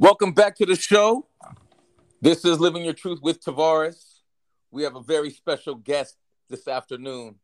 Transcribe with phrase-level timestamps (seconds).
[0.00, 1.26] Welcome back to the show.
[2.22, 4.02] This is Living Your Truth with Tavares.
[4.70, 6.16] We have a very special guest
[6.48, 7.34] this afternoon.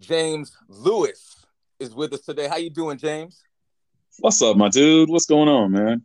[0.00, 1.46] James Lewis
[1.78, 2.48] is with us today.
[2.48, 3.40] How you doing, James?
[4.18, 5.10] What's up, my dude?
[5.10, 6.02] What's going on, man?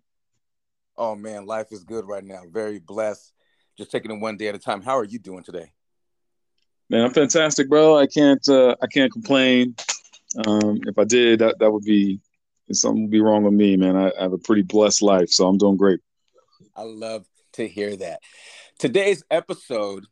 [0.95, 2.43] Oh man, life is good right now.
[2.51, 3.33] Very blessed.
[3.75, 4.83] Just taking it one day at a time.
[4.83, 5.71] How are you doing today?
[6.91, 7.97] Man, I'm fantastic, bro.
[7.97, 9.73] I can't uh, I can't complain.
[10.45, 12.21] Um, if I did, that that would be
[12.75, 13.95] something would be wrong with me, man.
[13.95, 16.00] I, I have a pretty blessed life, so I'm doing great.
[16.75, 18.21] I love to hear that.
[18.77, 20.05] Today's episode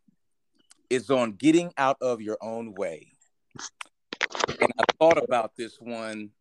[0.90, 3.12] is on getting out of your own way.
[4.60, 6.32] And I thought about this one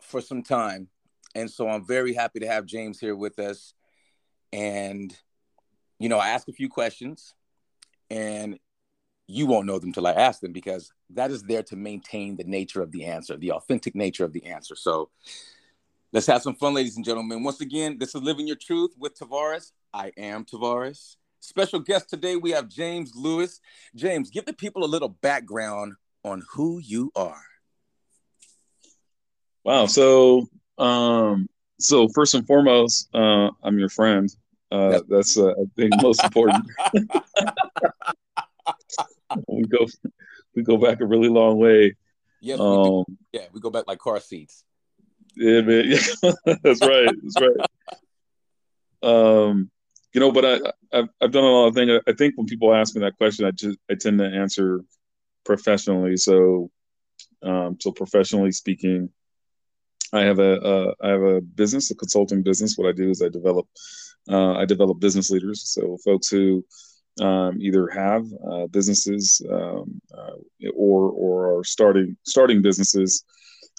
[0.00, 0.88] for some time.
[1.34, 3.74] And so I'm very happy to have James here with us.
[4.52, 5.16] And,
[5.98, 7.34] you know, I ask a few questions
[8.10, 8.58] and
[9.32, 12.44] you won't know them till I ask them because that is there to maintain the
[12.44, 14.76] nature of the answer, the authentic nature of the answer.
[14.76, 15.08] So
[16.12, 17.42] let's have some fun, ladies and gentlemen.
[17.42, 19.72] Once again, this is Living Your Truth with Tavares.
[19.94, 21.16] I am Tavares.
[21.40, 23.60] Special guest today, we have James Lewis.
[23.96, 27.42] James, give the people a little background on who you are.
[29.64, 29.86] Wow.
[29.86, 30.46] So,
[30.78, 31.48] um,
[31.80, 34.28] so first and foremost, uh, I'm your friend.
[34.70, 36.64] Uh, that's uh, I think most important.
[39.48, 39.86] we go
[40.54, 41.96] we go back a really long way.
[42.40, 44.64] Yes, um, we yeah, we go back like car seats.
[45.36, 45.90] Yeah, man.
[46.62, 47.10] that's right.
[47.22, 47.66] That's right.
[49.02, 49.70] Um,
[50.12, 52.00] you know, but I I've, I've done a lot of things.
[52.06, 54.84] I think when people ask me that question, I just I tend to answer
[55.44, 56.16] professionally.
[56.16, 56.70] So,
[57.42, 59.08] um, so professionally speaking,
[60.12, 62.76] I have a uh, I have a business, a consulting business.
[62.76, 63.66] What I do is I develop
[64.28, 65.62] uh, I develop business leaders.
[65.64, 66.64] So folks who
[67.20, 70.36] um, either have uh, businesses um, uh,
[70.74, 73.24] or or are starting starting businesses.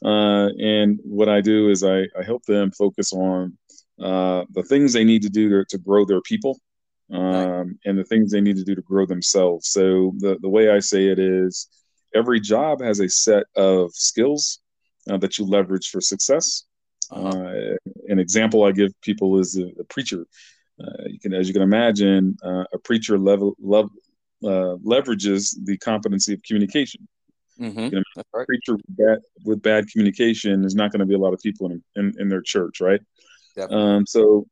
[0.03, 3.57] Uh, and what I do is I, I help them focus on
[4.01, 6.59] uh, the things they need to do to, to grow their people
[7.11, 9.69] um, and the things they need to do to grow themselves.
[9.69, 11.67] So the, the way I say it is
[12.13, 14.59] every job has a set of skills
[15.09, 16.65] uh, that you leverage for success.
[17.11, 17.27] Uh-huh.
[17.27, 17.75] Uh,
[18.07, 20.25] an example I give people is a, a preacher.
[20.81, 23.91] Uh, you can, as you can imagine, uh, a preacher level, level
[24.43, 27.07] uh, leverages the competency of communication.
[27.59, 27.79] Mm-hmm.
[27.79, 28.03] You know,
[28.33, 28.43] right.
[28.43, 31.39] A preacher with bad, with bad communication is not going to be a lot of
[31.39, 32.99] people in, in, in their church, right?
[33.69, 34.47] Um, so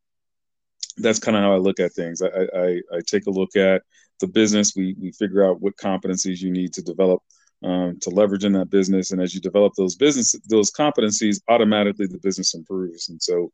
[0.98, 2.22] that's kind of how I look at things.
[2.22, 3.82] I, I, I take a look at
[4.20, 4.74] the business.
[4.76, 7.24] We, we figure out what competencies you need to develop
[7.64, 9.12] um, to leverage in that business.
[9.12, 13.10] And as you develop those business, those competencies, automatically the business improves.
[13.10, 13.52] And so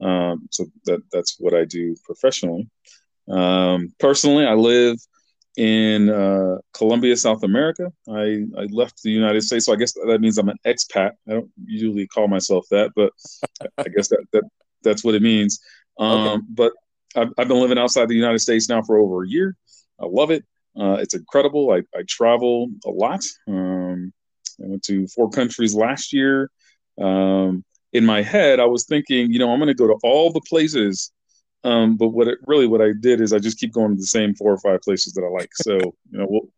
[0.00, 2.68] um, so that that's what I do professionally.
[3.28, 4.98] Um, personally, I live
[5.56, 7.90] in uh, Colombia, South America.
[8.08, 11.12] I, I left the United States, so I guess that means I'm an expat.
[11.28, 13.12] I don't usually call myself that, but
[13.78, 14.44] I guess that, that
[14.82, 15.60] that's what it means.
[15.98, 16.42] Um, okay.
[16.50, 16.72] But
[17.16, 19.56] I've, I've, been living outside the United States now for over a year.
[19.98, 20.44] I love it.
[20.78, 21.70] Uh, it's incredible.
[21.72, 23.24] I, I travel a lot.
[23.48, 24.12] Um,
[24.62, 26.50] I went to four countries last year.
[27.00, 27.64] Um,
[27.96, 30.42] in my head, I was thinking, you know, I'm going to go to all the
[30.42, 31.10] places.
[31.64, 34.06] Um, but what it, really what I did is I just keep going to the
[34.06, 35.50] same four or five places that I like.
[35.54, 36.48] So you know, we'll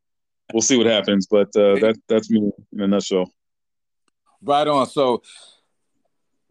[0.53, 1.27] we'll see what happens.
[1.27, 3.32] But uh, that that's me in a nutshell.
[4.43, 4.87] Right on.
[4.87, 5.22] So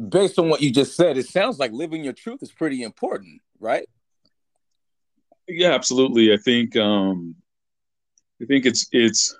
[0.10, 3.42] based on what you just said, it sounds like living your truth is pretty important,
[3.60, 3.88] right?
[5.48, 6.34] Yeah, absolutely.
[6.34, 7.36] I think um,
[8.42, 9.38] I think it's it's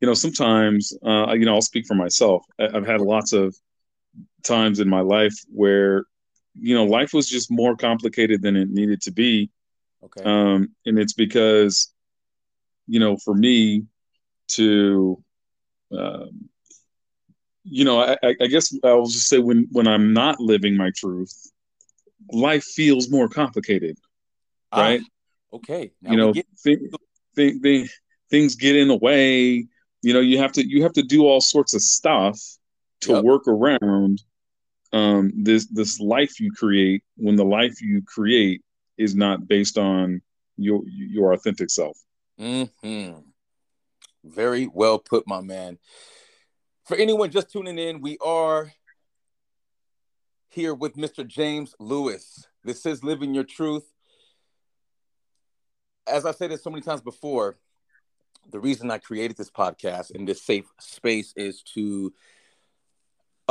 [0.00, 2.44] you know sometimes uh, you know I'll speak for myself.
[2.58, 3.56] I've had lots of
[4.42, 6.04] times in my life where
[6.60, 9.50] you know life was just more complicated than it needed to be.
[10.04, 10.22] Okay.
[10.24, 11.92] Um and it's because
[12.86, 13.84] you know for me
[14.48, 15.22] to
[15.96, 16.48] um
[17.64, 21.32] you know I, I guess i'll just say when when i'm not living my truth
[22.32, 23.96] life feels more complicated
[24.72, 25.00] ah, right?
[25.02, 25.92] ah, okay.
[26.00, 26.80] Now you know get- th-
[27.36, 29.66] th- th- things get in the way.
[30.02, 32.40] You know you have to you have to do all sorts of stuff
[33.02, 33.24] to yep.
[33.24, 34.22] work around
[34.92, 38.62] um, this this life you create when the life you create
[38.98, 40.20] is not based on
[40.56, 41.98] your your authentic self.
[42.38, 43.20] Mm-hmm.
[44.24, 45.78] Very well put, my man.
[46.84, 48.72] For anyone just tuning in, we are
[50.48, 51.26] here with Mr.
[51.26, 52.46] James Lewis.
[52.64, 53.84] This is Living Your Truth.
[56.06, 57.56] As I said it so many times before,
[58.50, 62.12] the reason I created this podcast in this safe space is to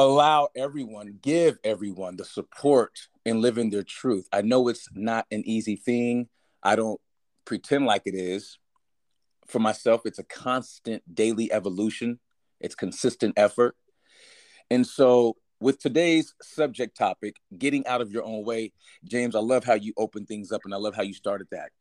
[0.02, 4.28] allow everyone, give everyone the support in living their truth.
[4.32, 6.28] I know it's not an easy thing.
[6.64, 7.00] I don't
[7.46, 8.58] pretend like it is.
[9.48, 12.20] For myself, it's a constant daily evolution,
[12.60, 13.76] it's consistent effort.
[14.70, 18.72] And so with today's subject topic, getting out of your own way,
[19.04, 21.72] James, I love how you open things up and I love how you started that.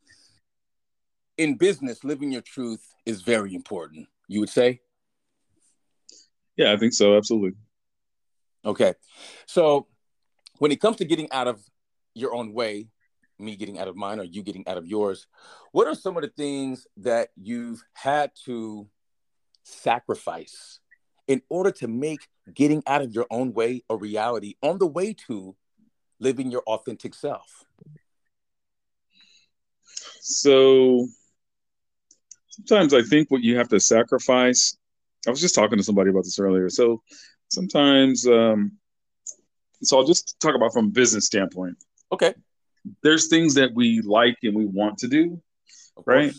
[1.39, 4.81] In business, living your truth is very important, you would say?
[6.57, 7.17] Yeah, I think so.
[7.17, 7.53] Absolutely.
[8.65, 8.95] Okay.
[9.47, 9.87] So
[10.59, 11.63] when it comes to getting out of
[12.15, 12.89] your own way,
[13.39, 15.27] me getting out of mine or you getting out of yours,
[15.73, 18.87] what are some of the things that you've had to
[19.65, 20.81] sacrifice
[21.27, 25.15] in order to make getting out of your own way a reality on the way
[25.15, 25.57] to
[26.19, 27.65] living your authentic self?
[30.21, 31.07] So
[32.51, 34.77] sometimes I think what you have to sacrifice.
[35.27, 36.69] I was just talking to somebody about this earlier.
[36.69, 37.03] So
[37.51, 38.73] sometimes, um,
[39.83, 41.77] so I'll just talk about from a business standpoint.
[42.13, 42.35] Okay.
[43.03, 45.41] There's things that we like and we want to do,
[46.07, 46.35] right?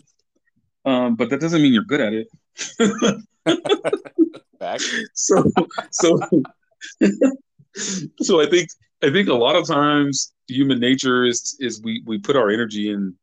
[0.84, 2.28] Um, but that doesn't mean you're good at it.
[4.58, 4.80] Back.
[5.14, 5.44] So,
[5.90, 6.18] so,
[8.20, 8.68] so I think
[9.02, 12.90] I think a lot of times human nature is is we we put our energy
[12.90, 13.14] in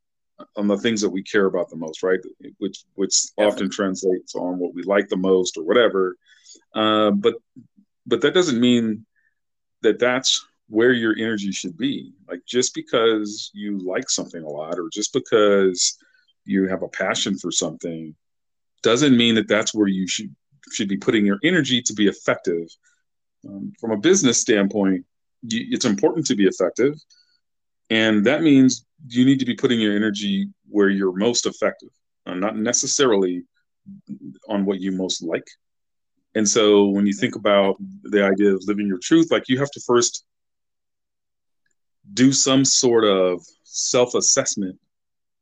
[0.56, 2.20] on the things that we care about the most, right?
[2.58, 6.16] Which which often translates on what we like the most or whatever.
[6.74, 7.36] Uh, but
[8.10, 9.06] but that doesn't mean
[9.82, 12.14] that that's where your energy should be.
[12.28, 15.98] Like just because you like something a lot, or just because
[16.46, 18.16] you have a passion for something,
[18.84, 20.36] doesn't mean that that's where you should
[20.72, 22.68] should be putting your energy to be effective.
[23.48, 25.06] Um, from a business standpoint,
[25.42, 26.96] you, it's important to be effective,
[27.90, 31.90] and that means you need to be putting your energy where you're most effective,
[32.26, 33.44] uh, not necessarily
[34.48, 35.48] on what you most like.
[36.36, 39.72] And so when you think about the idea of living your truth, like you have
[39.72, 40.26] to first
[42.14, 44.80] do some sort of self assessment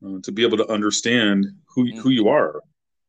[0.06, 2.62] uh, to be able to understand who, who you are,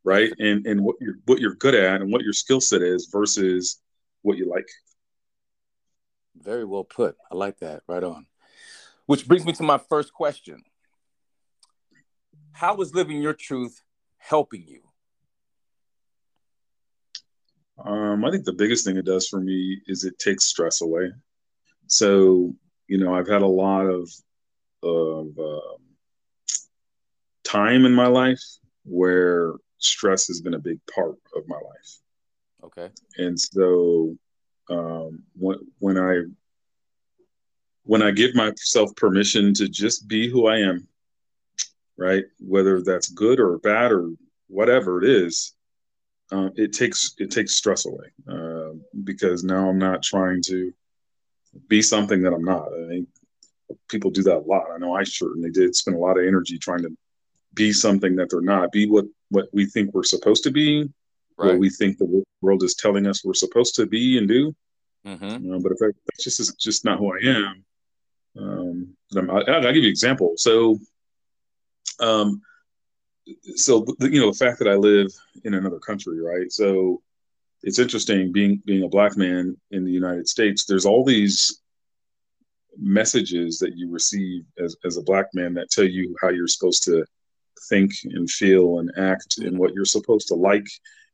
[0.05, 0.33] right?
[0.39, 3.81] And, and what you're, what you're good at and what your skill set is versus
[4.23, 4.69] what you like.
[6.37, 7.17] Very well put.
[7.31, 7.83] I like that.
[7.87, 8.27] Right on.
[9.07, 10.63] Which brings me to my first question.
[12.53, 13.81] How is living your truth
[14.19, 14.88] helping you?
[17.85, 21.13] Um, I think the biggest thing it does for me is it takes stress away.
[21.87, 22.55] So,
[22.87, 24.11] you know, I've had a lot of
[24.83, 25.77] of um,
[27.45, 28.43] time in my life
[28.85, 31.99] where stress has been a big part of my life.
[32.65, 32.91] Okay.
[33.17, 34.17] And so,
[34.71, 36.23] um, when when I
[37.85, 40.87] when I give myself permission to just be who I am,
[41.97, 42.25] right?
[42.39, 44.11] Whether that's good or bad or
[44.49, 45.55] whatever it is,
[46.31, 48.73] uh, it takes it takes stress away uh,
[49.05, 50.73] because now I'm not trying to
[51.69, 52.69] be something that I'm not.
[52.69, 53.09] I think
[53.89, 54.71] people do that a lot.
[54.73, 56.97] I know I certainly did spend a lot of energy trying to
[57.55, 58.73] be something that they're not.
[58.73, 60.83] Be what what we think we're supposed to be,
[61.37, 61.49] right.
[61.49, 64.55] what we think the world is telling us we're supposed to be and do.
[65.07, 65.59] Mm-hmm.
[65.61, 67.65] But if I, that's just just not who I am,
[68.39, 70.35] um, I, will give you an example.
[70.37, 70.79] So,
[72.01, 72.43] um,
[73.57, 75.09] so you know the fact that I live
[75.45, 76.51] in another country, right?
[76.51, 77.03] So
[77.63, 80.65] it's interesting being being a black man in the United States.
[80.65, 81.63] There's all these
[82.77, 86.85] messages that you receive as as a black man that tell you how you're supposed
[86.85, 87.05] to
[87.69, 90.67] think and feel and act and what you're supposed to like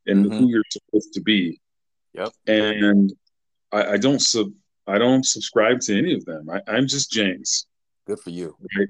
[0.07, 0.39] and mm-hmm.
[0.39, 1.59] who you're supposed to be.
[2.13, 2.33] Yep.
[2.47, 3.13] And
[3.73, 4.49] I, I don't sub
[4.87, 6.49] I don't subscribe to any of them.
[6.51, 7.67] I, I'm just James.
[8.07, 8.55] Good for you.
[8.77, 8.89] Right.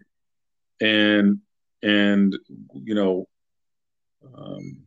[0.80, 1.38] And
[1.84, 2.36] and
[2.74, 3.28] you know,
[4.36, 4.82] um,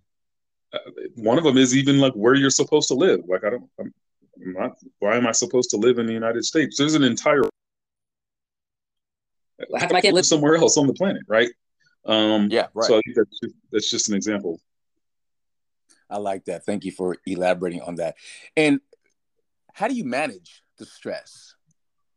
[1.16, 3.22] one of them is even like where you're supposed to live.
[3.28, 3.94] Like I don't, I'm,
[4.46, 4.78] I'm not.
[5.00, 6.78] Why am I supposed to live in the United States?
[6.78, 7.44] There's an entire.
[9.76, 11.50] How come I can't live somewhere else on the planet, right?
[12.06, 12.88] Um, yeah, right.
[12.88, 14.60] So I think that's just, that's just an example.
[16.10, 16.66] I like that.
[16.66, 18.16] Thank you for elaborating on that.
[18.56, 18.80] And
[19.74, 21.56] how do you manage the stress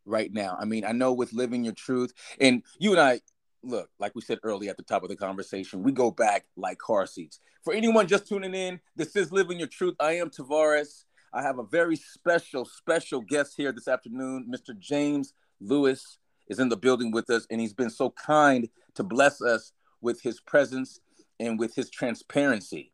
[0.05, 0.57] right now?
[0.61, 3.21] I mean, I know with living your truth, and you and I,
[3.63, 6.79] look, like we said earlier at the top of the conversation, we go back like
[6.79, 7.41] car seats.
[7.65, 9.97] For anyone just tuning in, this is Living Your Truth.
[10.01, 11.05] I am Tavares.
[11.33, 14.51] I have a very special, special guest here this afternoon.
[14.53, 14.77] Mr.
[14.79, 19.41] James Lewis is in the building with us, and he's been so kind to bless
[19.41, 21.01] us with his presence
[21.39, 22.93] and with his transparency.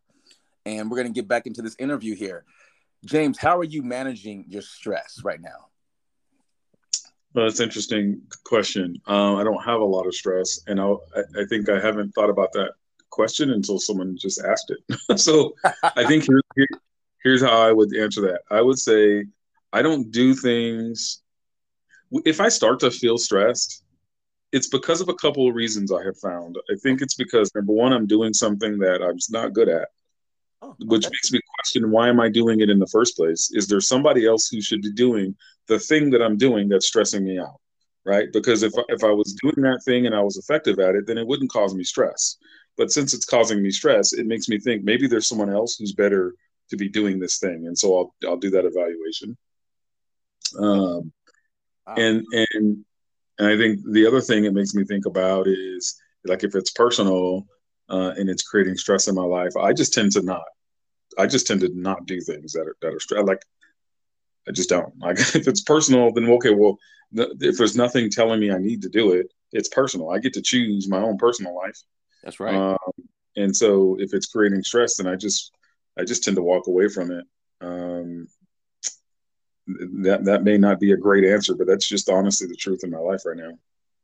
[0.66, 2.44] And we're going to get back into this interview here.
[3.04, 5.68] James, how are you managing your stress right now?
[7.36, 8.96] Well, that's an interesting question.
[9.06, 10.94] Um, I don't have a lot of stress, and I,
[11.38, 12.72] I think I haven't thought about that
[13.10, 15.18] question until someone just asked it.
[15.20, 16.66] so I think here, here,
[17.22, 18.40] here's how I would answer that.
[18.50, 19.26] I would say
[19.70, 21.20] I don't do things.
[22.24, 23.84] If I start to feel stressed,
[24.52, 26.56] it's because of a couple of reasons I have found.
[26.70, 29.88] I think it's because number one, I'm doing something that I'm not good at,
[30.62, 30.86] oh, okay.
[30.86, 33.50] which makes me question why am I doing it in the first place?
[33.52, 35.36] Is there somebody else who should be doing
[35.68, 37.60] the thing that I'm doing that's stressing me out,
[38.04, 38.28] right?
[38.32, 41.18] Because if if I was doing that thing and I was effective at it, then
[41.18, 42.36] it wouldn't cause me stress.
[42.76, 45.92] But since it's causing me stress, it makes me think maybe there's someone else who's
[45.92, 46.34] better
[46.70, 49.36] to be doing this thing, and so I'll I'll do that evaluation.
[50.58, 51.12] Um,
[51.86, 51.94] wow.
[51.96, 52.84] and and
[53.38, 56.70] and I think the other thing it makes me think about is like if it's
[56.70, 57.46] personal
[57.88, 60.44] uh, and it's creating stress in my life, I just tend to not.
[61.18, 63.24] I just tend to not do things that are that are stress.
[63.24, 63.42] Like
[64.48, 64.92] I just don't.
[65.00, 66.54] Like if it's personal, then okay.
[66.54, 66.78] Well,
[67.12, 70.10] if there's nothing telling me I need to do it, it's personal.
[70.10, 71.80] I get to choose my own personal life.
[72.22, 72.54] That's right.
[72.54, 72.76] Um,
[73.36, 75.52] and so if it's creating stress, then I just
[75.98, 77.24] I just tend to walk away from it.
[77.60, 78.28] Um,
[79.66, 82.90] that that may not be a great answer, but that's just honestly the truth in
[82.90, 83.52] my life right now.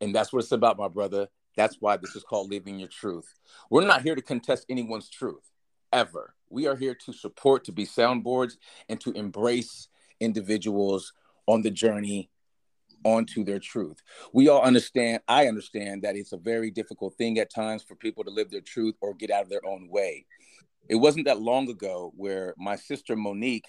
[0.00, 1.28] And that's what it's about, my brother.
[1.56, 3.32] That's why this is called living your truth.
[3.70, 5.50] We're not here to contest anyone's truth
[5.92, 6.34] ever.
[6.48, 8.56] We are here to support, to be soundboards,
[8.88, 9.88] and to embrace
[10.22, 11.12] individuals
[11.46, 12.30] on the journey
[13.04, 13.98] onto their truth.
[14.32, 18.24] We all understand, I understand that it's a very difficult thing at times for people
[18.24, 20.26] to live their truth or get out of their own way.
[20.88, 23.66] It wasn't that long ago where my sister Monique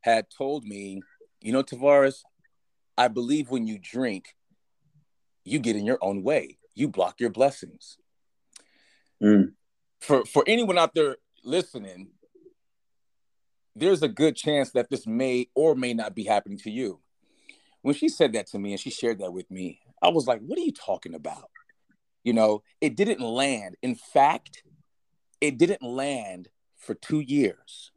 [0.00, 1.02] had told me,
[1.40, 2.22] you know, Tavares,
[2.96, 4.34] I believe when you drink,
[5.44, 6.58] you get in your own way.
[6.74, 7.98] You block your blessings.
[9.22, 9.52] Mm.
[10.00, 12.08] For for anyone out there listening,
[13.78, 17.00] there's a good chance that this may or may not be happening to you.
[17.82, 20.40] When she said that to me and she shared that with me, I was like,
[20.40, 21.50] what are you talking about?
[22.24, 23.76] You know, it didn't land.
[23.82, 24.62] In fact,
[25.40, 27.92] it didn't land for two years.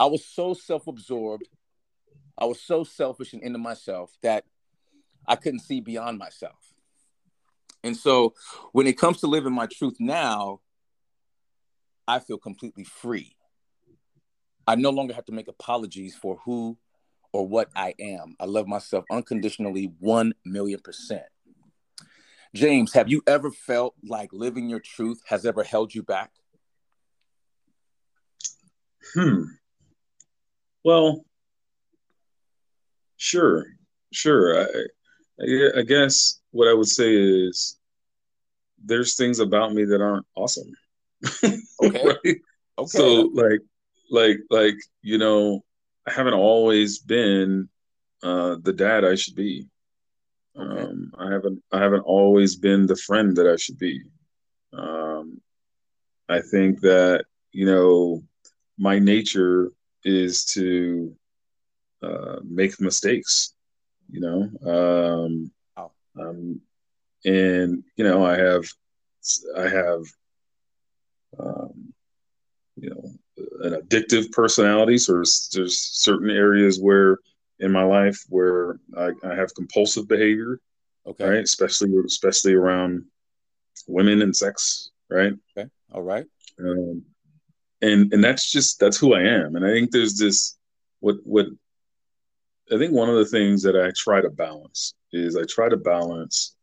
[0.00, 1.48] I was so self absorbed.
[2.38, 4.44] I was so selfish and into myself that
[5.26, 6.72] I couldn't see beyond myself.
[7.82, 8.34] And so
[8.72, 10.60] when it comes to living my truth now,
[12.06, 13.36] I feel completely free.
[14.68, 16.76] I no longer have to make apologies for who
[17.32, 18.36] or what I am.
[18.38, 21.24] I love myself unconditionally, 1 million percent.
[22.54, 26.32] James, have you ever felt like living your truth has ever held you back?
[29.14, 29.44] Hmm.
[30.84, 31.24] Well,
[33.16, 33.64] sure,
[34.12, 34.60] sure.
[34.60, 34.66] I,
[35.40, 37.78] I, I guess what I would say is
[38.84, 40.70] there's things about me that aren't awesome.
[41.82, 42.04] Okay.
[42.04, 42.36] right?
[42.78, 42.88] Okay.
[42.88, 43.60] So like,
[44.10, 45.64] like, like you know,
[46.06, 47.68] I haven't always been
[48.22, 49.66] uh, the dad I should be.
[50.58, 50.82] Okay.
[50.82, 54.02] Um, I haven't I haven't always been the friend that I should be.
[54.72, 55.40] Um,
[56.28, 58.22] I think that you know
[58.76, 59.72] my nature
[60.04, 61.14] is to
[62.02, 63.54] uh, make mistakes.
[64.10, 65.90] You know, um, oh.
[66.18, 66.60] um,
[67.24, 68.64] and you know I have
[69.56, 70.02] I have
[71.38, 71.92] um,
[72.76, 73.12] you know
[73.62, 74.98] an addictive personality.
[74.98, 77.18] So there's, there's certain areas where
[77.60, 80.60] in my life where I, I have compulsive behavior.
[81.06, 81.28] Okay.
[81.28, 81.44] Right.
[81.44, 83.04] Especially especially around
[83.86, 84.90] women and sex.
[85.08, 85.32] Right.
[85.56, 85.68] Okay.
[85.92, 86.26] All right.
[86.60, 87.02] Um,
[87.80, 89.56] and and that's just that's who I am.
[89.56, 90.56] And I think there's this
[91.00, 91.46] what what
[92.70, 95.76] I think one of the things that I try to balance is I try to
[95.76, 96.54] balance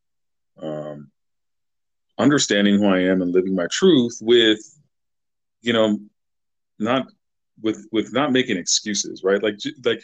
[0.62, 1.10] um,
[2.18, 4.60] understanding who I am and living my truth with,
[5.62, 6.00] you know,
[6.80, 7.08] not
[7.62, 9.42] with with not making excuses, right?
[9.42, 10.04] Like like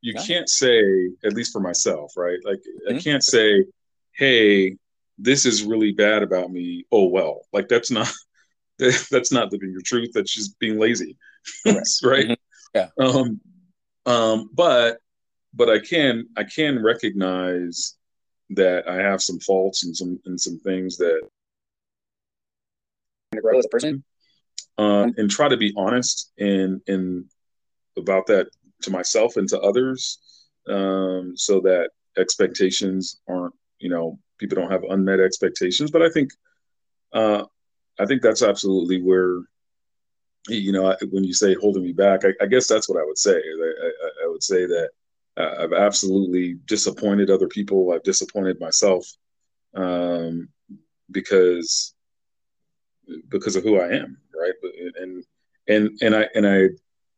[0.00, 0.22] you yeah.
[0.22, 2.38] can't say, at least for myself, right?
[2.44, 2.96] Like mm-hmm.
[2.96, 3.64] I can't say,
[4.12, 4.76] hey,
[5.18, 6.84] this is really bad about me.
[6.92, 8.12] Oh well, like that's not
[8.78, 10.10] that's not living your truth.
[10.14, 11.16] That's just being lazy,
[11.66, 11.74] right?
[11.76, 12.32] Mm-hmm.
[12.74, 12.88] Yeah.
[12.98, 13.40] Um,
[14.06, 14.98] um, but
[15.54, 17.96] but I can I can recognize
[18.50, 21.22] that I have some faults and some and some things that
[23.40, 24.04] grow as a person
[24.78, 27.24] uh, and try to be honest and and
[27.96, 28.48] about that
[28.82, 30.18] to myself and to others,
[30.68, 35.90] um, so that expectations aren't you know people don't have unmet expectations.
[35.90, 36.30] But I think
[37.12, 37.44] uh,
[37.98, 39.40] I think that's absolutely where
[40.48, 43.18] you know when you say holding me back, I, I guess that's what I would
[43.18, 43.36] say.
[43.36, 44.90] I, I, I would say that
[45.36, 47.92] I've absolutely disappointed other people.
[47.92, 49.06] I've disappointed myself
[49.74, 50.48] um,
[51.10, 51.94] because
[53.28, 54.54] because of who I am right?
[54.62, 54.72] But
[55.02, 55.24] and
[55.68, 56.58] and and I and I,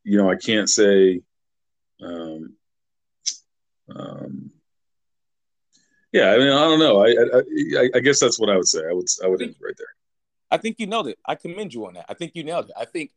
[0.04, 1.20] you know, I can't say,
[2.02, 2.54] um,
[3.94, 4.50] um,
[6.12, 6.30] yeah.
[6.32, 7.04] I mean, I don't know.
[7.04, 7.08] I
[7.80, 8.82] I, I guess that's what I would say.
[8.88, 9.94] I would I would end right there.
[10.50, 11.18] I think you nailed it.
[11.26, 12.06] I commend you on that.
[12.08, 12.76] I think you nailed it.
[12.78, 13.10] I think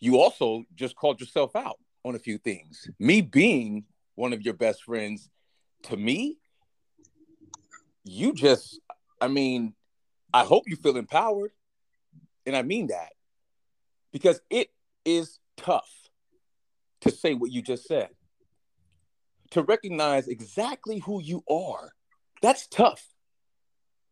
[0.00, 2.90] you also just called yourself out on a few things.
[2.98, 3.84] Me being
[4.16, 5.30] one of your best friends,
[5.84, 6.38] to me,
[8.04, 8.80] you just,
[9.20, 9.74] I mean,
[10.34, 11.52] I hope you feel empowered.
[12.46, 13.12] And I mean that
[14.12, 14.68] because it
[15.04, 15.90] is tough
[17.02, 18.10] to say what you just said.
[19.52, 21.92] to recognize exactly who you are.
[22.42, 23.04] That's tough.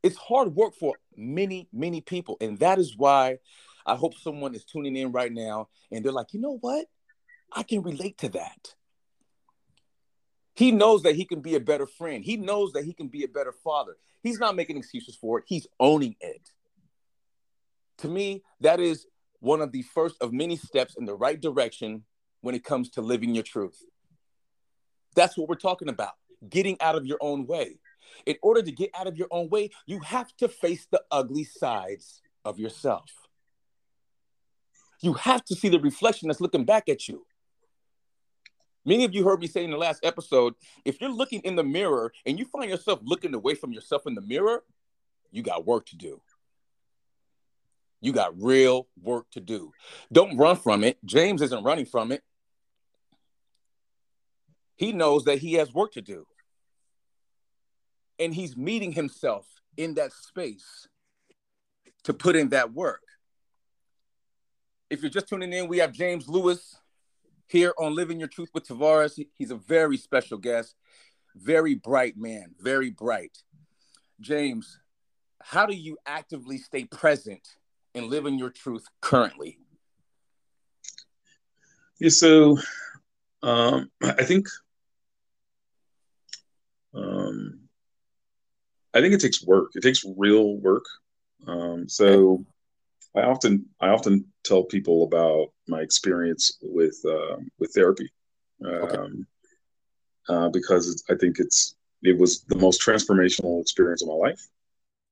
[0.03, 2.37] It's hard work for many, many people.
[2.41, 3.39] And that is why
[3.87, 6.87] I hope someone is tuning in right now and they're like, you know what?
[7.53, 8.75] I can relate to that.
[10.55, 12.25] He knows that he can be a better friend.
[12.25, 13.97] He knows that he can be a better father.
[14.23, 16.51] He's not making excuses for it, he's owning it.
[18.01, 19.07] To me, that is
[19.41, 22.05] one of the first of many steps in the right direction
[22.41, 23.83] when it comes to living your truth.
[25.15, 26.13] That's what we're talking about
[26.49, 27.79] getting out of your own way.
[28.25, 31.45] In order to get out of your own way, you have to face the ugly
[31.45, 33.11] sides of yourself.
[35.03, 37.27] You have to see the reflection that's looking back at you.
[38.87, 40.55] Many of you heard me say in the last episode
[40.87, 44.15] if you're looking in the mirror and you find yourself looking away from yourself in
[44.15, 44.65] the mirror,
[45.31, 46.21] you got work to do.
[48.01, 49.73] You got real work to do.
[50.13, 50.99] Don't run from it.
[51.05, 52.23] James isn't running from it.
[54.77, 56.27] He knows that he has work to do.
[58.19, 60.89] And he's meeting himself in that space
[62.05, 63.03] to put in that work.
[64.89, 66.77] If you're just tuning in, we have James Lewis
[67.47, 69.23] here on Living Your Truth with Tavares.
[69.35, 70.75] He's a very special guest,
[71.37, 73.37] very bright man, very bright.
[74.21, 74.79] James,
[75.43, 77.47] how do you actively stay present
[77.95, 79.59] in living your truth currently?
[81.99, 82.59] Yeah, so
[83.43, 84.47] um, I think
[86.95, 87.61] um,
[88.95, 89.71] I think it takes work.
[89.75, 90.85] It takes real work.
[91.47, 92.45] Um, so
[93.15, 98.11] I often I often tell people about my experience with uh, with therapy
[98.65, 98.97] okay.
[98.97, 99.27] Um,
[100.29, 104.41] uh, because I think it's it was the most transformational experience of my life.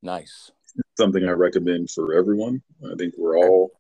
[0.03, 0.51] Nice.
[0.97, 2.63] Something I recommend for everyone.
[2.91, 3.73] I think we're all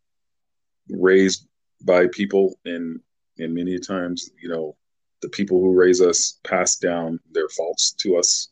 [0.88, 1.46] raised
[1.82, 3.00] by people, and
[3.38, 4.76] and many times, you know,
[5.22, 8.48] the people who raise us pass down their faults to us,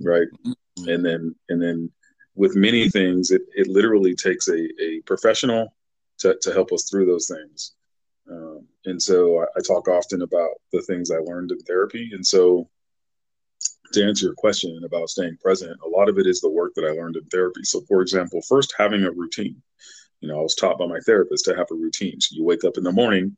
[0.00, 0.28] right?
[0.46, 0.88] Mm-hmm.
[0.88, 1.90] And then and then
[2.34, 5.74] with many things, it, it literally takes a, a professional
[6.18, 7.72] to, to help us through those things.
[8.30, 12.10] Um, and so I, I, talk often about the things I learned in therapy.
[12.12, 12.68] And so
[13.92, 16.84] to answer your question about staying present, a lot of it is the work that
[16.84, 17.62] I learned in therapy.
[17.64, 19.60] So, for example, first having a routine.
[20.20, 22.20] You know, I was taught by my therapist to have a routine.
[22.20, 23.36] So you wake up in the morning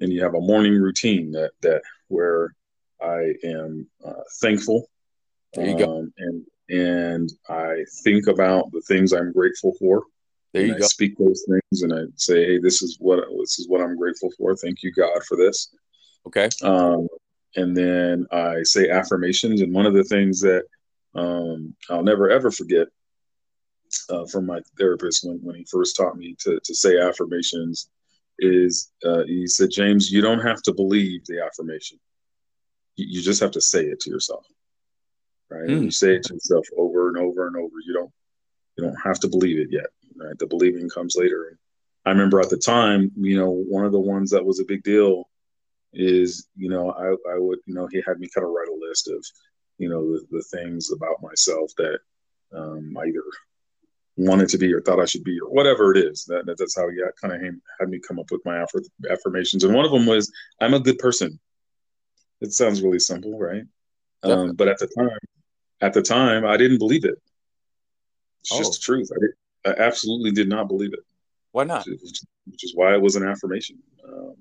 [0.00, 2.54] and you have a morning routine that that where
[3.00, 4.88] I am uh, thankful.
[5.54, 6.06] There you um, go.
[6.18, 10.02] And and I think about the things I'm grateful for.
[10.52, 10.86] There you I go.
[10.86, 14.30] speak those things and I say, "Hey, this is what this is what I'm grateful
[14.36, 14.56] for.
[14.56, 15.74] Thank you, God, for this."
[16.26, 16.48] Okay.
[16.62, 17.06] Um,
[17.56, 20.64] and then I say affirmations, and one of the things that
[21.14, 22.88] um, I'll never ever forget
[24.10, 27.88] uh, from my therapist when, when he first taught me to to say affirmations
[28.38, 31.98] is uh, he said, "James, you don't have to believe the affirmation.
[32.96, 34.46] You, you just have to say it to yourself."
[35.50, 35.68] right?
[35.68, 35.84] Mm.
[35.84, 37.76] You say it to yourself over and over and over.
[37.84, 38.10] You don't
[38.76, 40.38] you don't have to believe it yet, right?
[40.38, 41.58] The believing comes later.
[42.04, 44.82] I remember at the time, you know, one of the ones that was a big
[44.82, 45.28] deal
[45.96, 48.86] is, you know, I, I would, you know, he had me kind of write a
[48.88, 49.24] list of,
[49.78, 51.98] you know, the, the things about myself that
[52.54, 53.22] um, I either
[54.16, 56.24] wanted to be or thought I should be or whatever it is.
[56.26, 58.64] That, that that's how he kind of had me come up with my
[59.10, 59.64] affirmations.
[59.64, 60.30] And one of them was,
[60.60, 61.38] I'm a good person.
[62.40, 63.64] It sounds really simple, right?
[64.22, 65.18] Um, but at the time,
[65.80, 67.20] at the time, I didn't believe it.
[68.40, 68.58] It's oh.
[68.58, 69.08] just the truth.
[69.14, 71.00] I, did, I absolutely did not believe it.
[71.52, 71.86] Why not?
[71.86, 73.78] Which is, which is why it was an affirmation.
[74.06, 74.34] Um,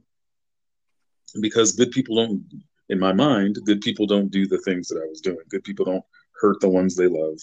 [1.41, 2.43] because good people don't,
[2.89, 5.37] in my mind, good people don't do the things that I was doing.
[5.49, 6.03] Good people don't
[6.39, 7.39] hurt the ones they love.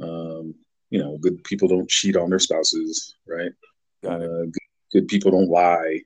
[0.00, 0.54] Um,
[0.90, 3.52] you know, good people don't cheat on their spouses, right?
[4.02, 4.30] Got it.
[4.30, 4.52] Uh, good,
[4.92, 6.00] good, people don't lie,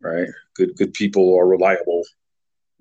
[0.00, 0.28] right?
[0.54, 2.02] Good good people are reliable.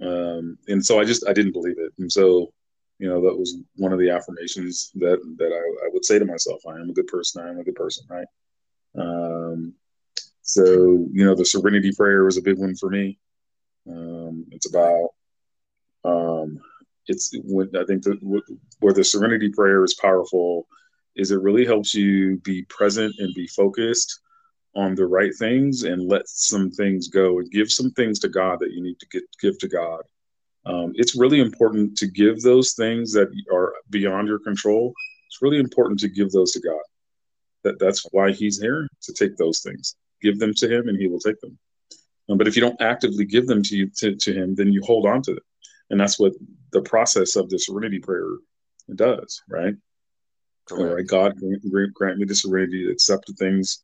[0.02, 2.52] Um, and so I just I didn't believe it, and so
[3.00, 6.26] you know that was one of the affirmations that that I, I would say to
[6.26, 8.28] myself i am a good person i am a good person right
[8.98, 9.74] um,
[10.42, 13.18] so you know the serenity prayer was a big one for me
[13.90, 15.10] um, it's about
[16.06, 16.60] um,
[17.08, 18.18] it's when i think that
[18.80, 20.68] where the serenity prayer is powerful
[21.16, 24.22] is it really helps you be present and be focused
[24.76, 28.60] on the right things and let some things go and give some things to god
[28.60, 30.02] that you need to get give to god
[30.66, 34.94] um, it's really important to give those things that are beyond your control.
[35.28, 36.82] It's really important to give those to God.
[37.64, 41.08] That that's why He's here to take those things, give them to Him, and He
[41.08, 41.58] will take them.
[42.30, 44.82] Um, but if you don't actively give them to you to, to Him, then you
[44.84, 45.44] hold on to them,
[45.90, 46.34] and that's what
[46.72, 48.28] the process of the Serenity Prayer
[48.96, 49.76] does, right?
[50.72, 53.82] All right, God grant, grant me the serenity to accept the things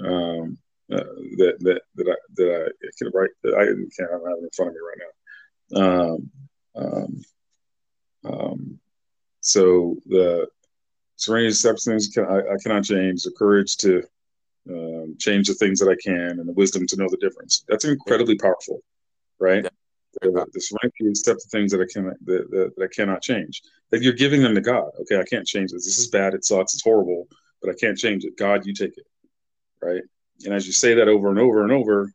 [0.00, 0.56] um,
[0.92, 1.02] uh,
[1.38, 4.74] that that that I that I can write that I can't have in front of
[4.74, 5.10] me right now
[5.76, 6.30] um,
[6.74, 7.22] Um,
[8.24, 8.80] um,
[9.40, 10.46] so the
[11.16, 13.22] serenity substance can, I, I, cannot change.
[13.22, 14.02] The courage to
[14.70, 17.64] um, change the things that I can, and the wisdom to know the difference.
[17.68, 18.82] That's incredibly powerful,
[19.38, 19.64] right?
[19.64, 19.70] Yeah.
[20.22, 23.62] The, the to accept the things that I cannot that, that, that I cannot change.
[23.90, 24.90] That you're giving them to God.
[25.02, 25.84] Okay, I can't change this.
[25.84, 26.34] This is bad.
[26.34, 26.74] It sucks.
[26.74, 27.28] It's horrible.
[27.62, 28.36] But I can't change it.
[28.36, 29.06] God, you take it,
[29.82, 30.02] right?
[30.44, 32.10] And as you say that over and over and over,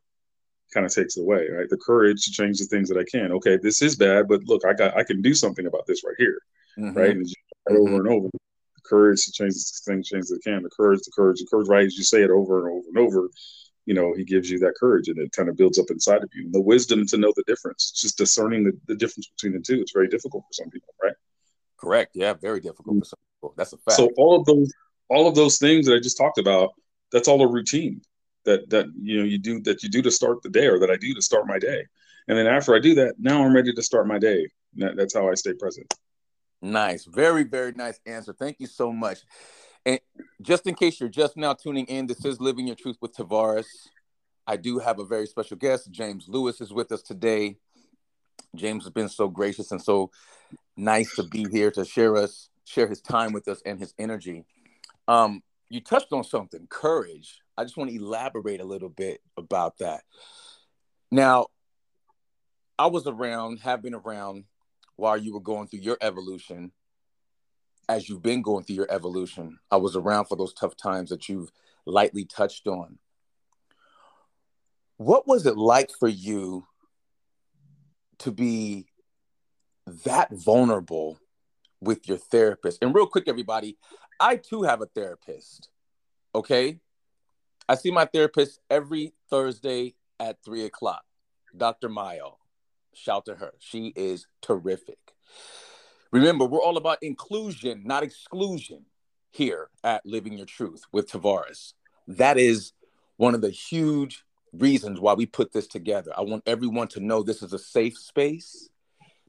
[0.74, 1.68] kind of takes it away, right?
[1.70, 3.32] The courage to change the things that I can.
[3.32, 6.16] Okay, this is bad, but look, I got I can do something about this right
[6.18, 6.38] here,
[6.78, 6.98] mm-hmm.
[6.98, 7.10] right?
[7.10, 7.76] And mm-hmm.
[7.76, 8.28] over and over,
[8.88, 10.62] courage to change the things, change the can.
[10.62, 11.68] The courage, the courage, the courage.
[11.68, 13.30] Right as you say it over and over and over,
[13.84, 16.30] you know, he gives you that courage, and it kind of builds up inside of
[16.34, 16.44] you.
[16.44, 17.90] And the wisdom to know the difference.
[17.92, 19.80] It's just discerning the, the difference between the two.
[19.80, 21.14] It's very difficult for some people, right?
[21.78, 22.12] Correct.
[22.14, 23.54] Yeah, very difficult for some people.
[23.56, 23.96] That's a fact.
[23.96, 24.72] So all of those,
[25.08, 26.70] all of those things that I just talked about,
[27.12, 28.00] that's all a routine
[28.46, 30.90] that that you know you do that you do to start the day or that
[30.90, 31.84] I do to start my day.
[32.28, 34.48] And then after I do that, now I'm ready to start my day.
[34.76, 35.92] That, that's how I stay present.
[36.62, 38.32] Nice, very very nice answer.
[38.32, 39.18] Thank you so much.
[39.84, 40.00] And
[40.42, 43.66] just in case you're just now tuning in, this is Living Your Truth with Tavares.
[44.46, 45.90] I do have a very special guest.
[45.90, 47.56] James Lewis is with us today.
[48.54, 50.10] James has been so gracious and so
[50.76, 54.44] nice to be here to share us, share his time with us and his energy.
[55.08, 57.40] Um, you touched on something, courage.
[57.56, 60.02] I just want to elaborate a little bit about that.
[61.10, 61.46] Now,
[62.78, 64.44] I was around, have been around
[64.96, 66.72] while you were going through your evolution.
[67.88, 71.28] As you've been going through your evolution, I was around for those tough times that
[71.28, 71.52] you've
[71.84, 72.98] lightly touched on.
[74.96, 76.66] What was it like for you
[78.18, 78.86] to be
[80.04, 81.18] that vulnerable
[81.80, 82.82] with your therapist?
[82.82, 83.78] And real quick, everybody,
[84.18, 85.68] I too have a therapist.
[86.34, 86.80] Okay.
[87.68, 91.04] I see my therapist every Thursday at three o'clock.
[91.56, 91.88] Dr.
[91.88, 92.38] Mayo.
[92.96, 93.52] Shout to her.
[93.58, 94.98] She is terrific.
[96.12, 98.86] Remember, we're all about inclusion, not exclusion
[99.30, 101.74] here at Living Your Truth with Tavares.
[102.08, 102.72] That is
[103.18, 106.10] one of the huge reasons why we put this together.
[106.16, 108.70] I want everyone to know this is a safe space.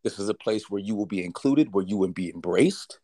[0.04, 3.00] This is a place where you will be included, where you will be embraced.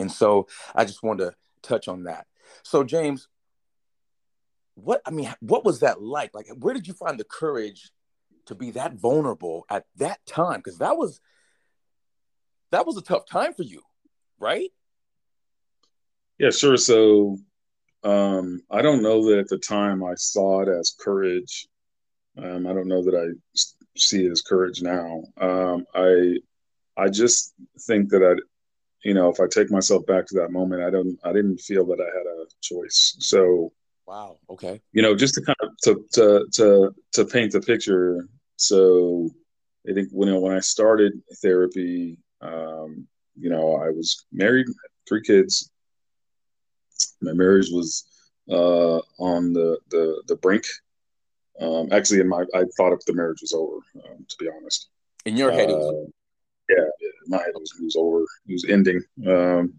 [0.00, 2.26] And so I just want to touch on that.
[2.62, 3.28] So, James,
[4.76, 6.34] what I mean, what was that like?
[6.34, 7.90] Like, where did you find the courage
[8.46, 10.60] to be that vulnerable at that time?
[10.60, 11.20] Because that was
[12.70, 13.82] that was a tough time for you,
[14.38, 14.70] right?
[16.38, 16.76] Yeah, sure.
[16.76, 17.38] So
[18.02, 21.68] um, I don't know that at the time I saw it as courage.
[22.38, 23.60] Um, I don't know that I
[23.96, 25.22] see it as courage now.
[25.40, 26.38] Um, I
[26.96, 27.54] I just
[27.86, 28.40] think that I,
[29.04, 31.86] you know, if I take myself back to that moment, I don't I didn't feel
[31.86, 33.16] that I had a choice.
[33.20, 33.72] So
[34.06, 34.38] Wow.
[34.48, 34.80] Okay.
[34.92, 38.28] You know, just to kind of to to to to paint the picture.
[38.56, 39.30] So
[39.88, 43.06] I think when when I started therapy, um,
[43.38, 44.66] you know, I was married,
[45.08, 45.70] three kids.
[47.20, 48.04] My marriage was
[48.48, 50.64] uh, on the the the brink.
[51.60, 53.78] Um, actually, in my I thought if the marriage was over.
[54.04, 54.88] Um, to be honest.
[55.24, 56.10] In your head, uh, was...
[56.68, 58.22] yeah, yeah, my head was, was over.
[58.46, 59.02] It was ending.
[59.26, 59.74] Um,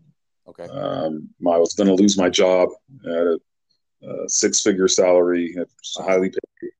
[0.48, 0.66] okay.
[0.66, 2.70] Um, I was going to lose my job
[3.06, 3.40] at a
[4.06, 5.56] uh, six figure salary,
[5.98, 6.72] highly paid.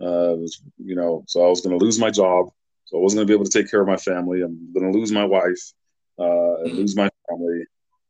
[0.00, 2.46] Uh, was, you know, so I was going to lose my job.
[2.86, 4.42] So I wasn't going to be able to take care of my family.
[4.42, 5.72] I'm going to lose my wife
[6.18, 7.64] uh, and lose my family.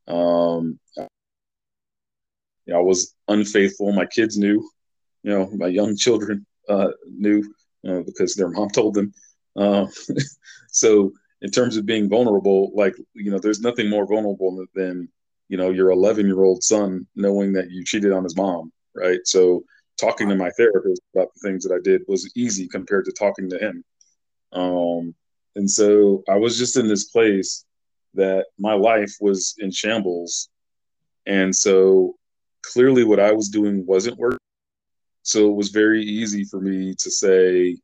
[0.07, 0.79] Um,
[2.65, 3.91] you know, I was unfaithful.
[3.91, 4.69] My kids knew,
[5.23, 7.43] you know, my young children uh, knew
[7.83, 9.13] because their mom told them.
[9.55, 9.85] Uh,
[10.69, 15.09] so in terms of being vulnerable, like, you know, there's nothing more vulnerable than
[15.53, 19.19] you know your 11 year old son knowing that you cheated on his mom right?
[19.25, 19.63] So
[19.99, 23.49] talking to my therapist about the things that i did was easy compared to talking
[23.49, 23.83] to him.
[24.51, 25.15] Um,
[25.55, 27.65] and so i was just in this place
[28.15, 30.49] that my life was in shambles.
[31.25, 32.15] And so
[32.63, 34.39] clearly what i was doing wasn't working.
[35.21, 37.77] So it was very easy for me to say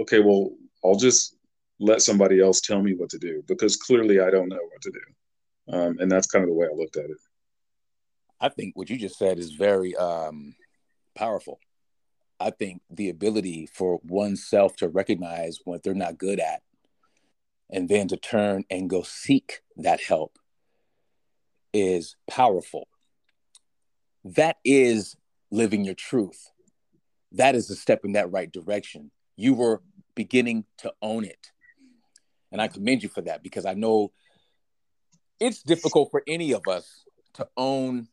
[0.00, 0.50] okay well
[0.84, 1.36] i'll just
[1.78, 4.90] let somebody else tell me what to do because clearly i don't know what to
[4.90, 5.04] do
[5.68, 7.18] um, and that's kind of the way I looked at it.
[8.40, 10.54] I think what you just said is very um,
[11.14, 11.60] powerful.
[12.40, 16.62] I think the ability for oneself to recognize what they're not good at
[17.70, 20.38] and then to turn and go seek that help
[21.72, 22.88] is powerful.
[24.24, 25.16] That is
[25.50, 26.50] living your truth.
[27.32, 29.10] That is a step in that right direction.
[29.36, 29.82] You were
[30.14, 31.50] beginning to own it.
[32.50, 34.12] And I commend you for that because I know
[35.42, 38.06] it's difficult for any of us to own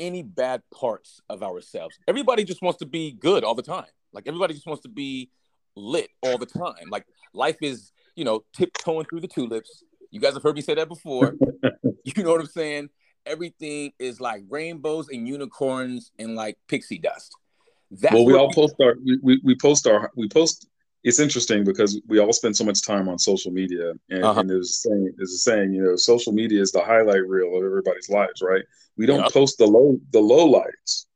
[0.00, 1.98] any bad parts of ourselves.
[2.08, 3.90] Everybody just wants to be good all the time.
[4.12, 5.30] Like everybody just wants to be
[5.76, 6.88] lit all the time.
[6.90, 7.04] Like
[7.34, 9.82] life is, you know, tiptoeing through the tulips.
[10.10, 11.34] You guys have heard me say that before.
[12.04, 12.88] you know what I'm saying?
[13.26, 17.36] Everything is like rainbows and unicorns and like pixie dust.
[17.90, 20.67] That's well, we all post our we, we post our we post
[21.04, 24.40] it's interesting because we all spend so much time on social media and, uh-huh.
[24.40, 27.64] and there's saying there's a saying you know social media is the highlight reel of
[27.64, 28.64] everybody's lives right?
[28.96, 29.32] We don't yep.
[29.32, 31.06] post the low the low lights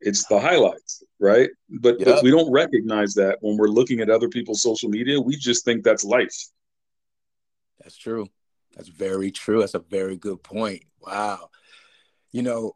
[0.00, 1.50] it's the highlights right?
[1.68, 2.08] But, yep.
[2.08, 5.64] but we don't recognize that when we're looking at other people's social media we just
[5.64, 6.34] think that's life.
[7.80, 8.28] That's true.
[8.76, 9.60] That's very true.
[9.60, 10.84] That's a very good point.
[11.00, 11.50] Wow.
[12.32, 12.72] You know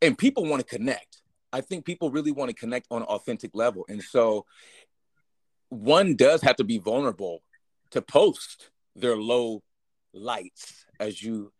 [0.00, 1.20] and people want to connect.
[1.52, 3.84] I think people really want to connect on an authentic level.
[3.88, 4.44] And so
[5.68, 7.42] one does have to be vulnerable
[7.90, 9.62] to post their low
[10.12, 11.52] lights, as you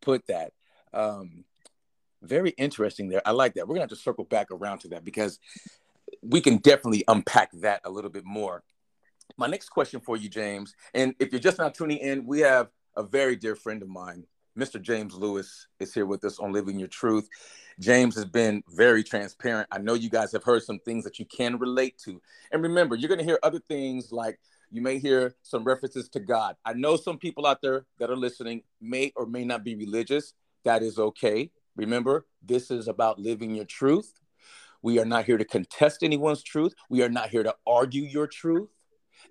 [0.00, 0.52] put that.
[0.92, 1.44] Um,
[2.22, 3.22] very interesting there.
[3.26, 3.68] I like that.
[3.68, 5.38] We're gonna have to circle back around to that because
[6.22, 8.62] we can definitely unpack that a little bit more.
[9.36, 12.68] My next question for you, James, and if you're just now tuning in, we have
[12.96, 14.24] a very dear friend of mine,
[14.56, 14.80] Mr.
[14.80, 17.28] James Lewis, is here with us on Living Your Truth.
[17.78, 19.68] James has been very transparent.
[19.70, 22.22] I know you guys have heard some things that you can relate to.
[22.52, 24.40] And remember, you're going to hear other things like
[24.70, 26.56] you may hear some references to God.
[26.64, 30.32] I know some people out there that are listening may or may not be religious.
[30.64, 31.50] That is okay.
[31.76, 34.20] Remember, this is about living your truth.
[34.80, 36.74] We are not here to contest anyone's truth.
[36.88, 38.70] We are not here to argue your truth.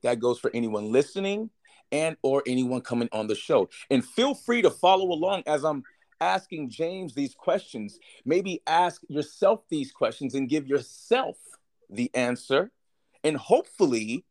[0.03, 1.49] That goes for anyone listening
[1.91, 3.69] and or anyone coming on the show.
[3.89, 5.83] And feel free to follow along as I'm
[6.21, 11.37] asking James these questions, maybe ask yourself these questions and give yourself
[11.89, 12.71] the answer.
[13.23, 14.25] And hopefully,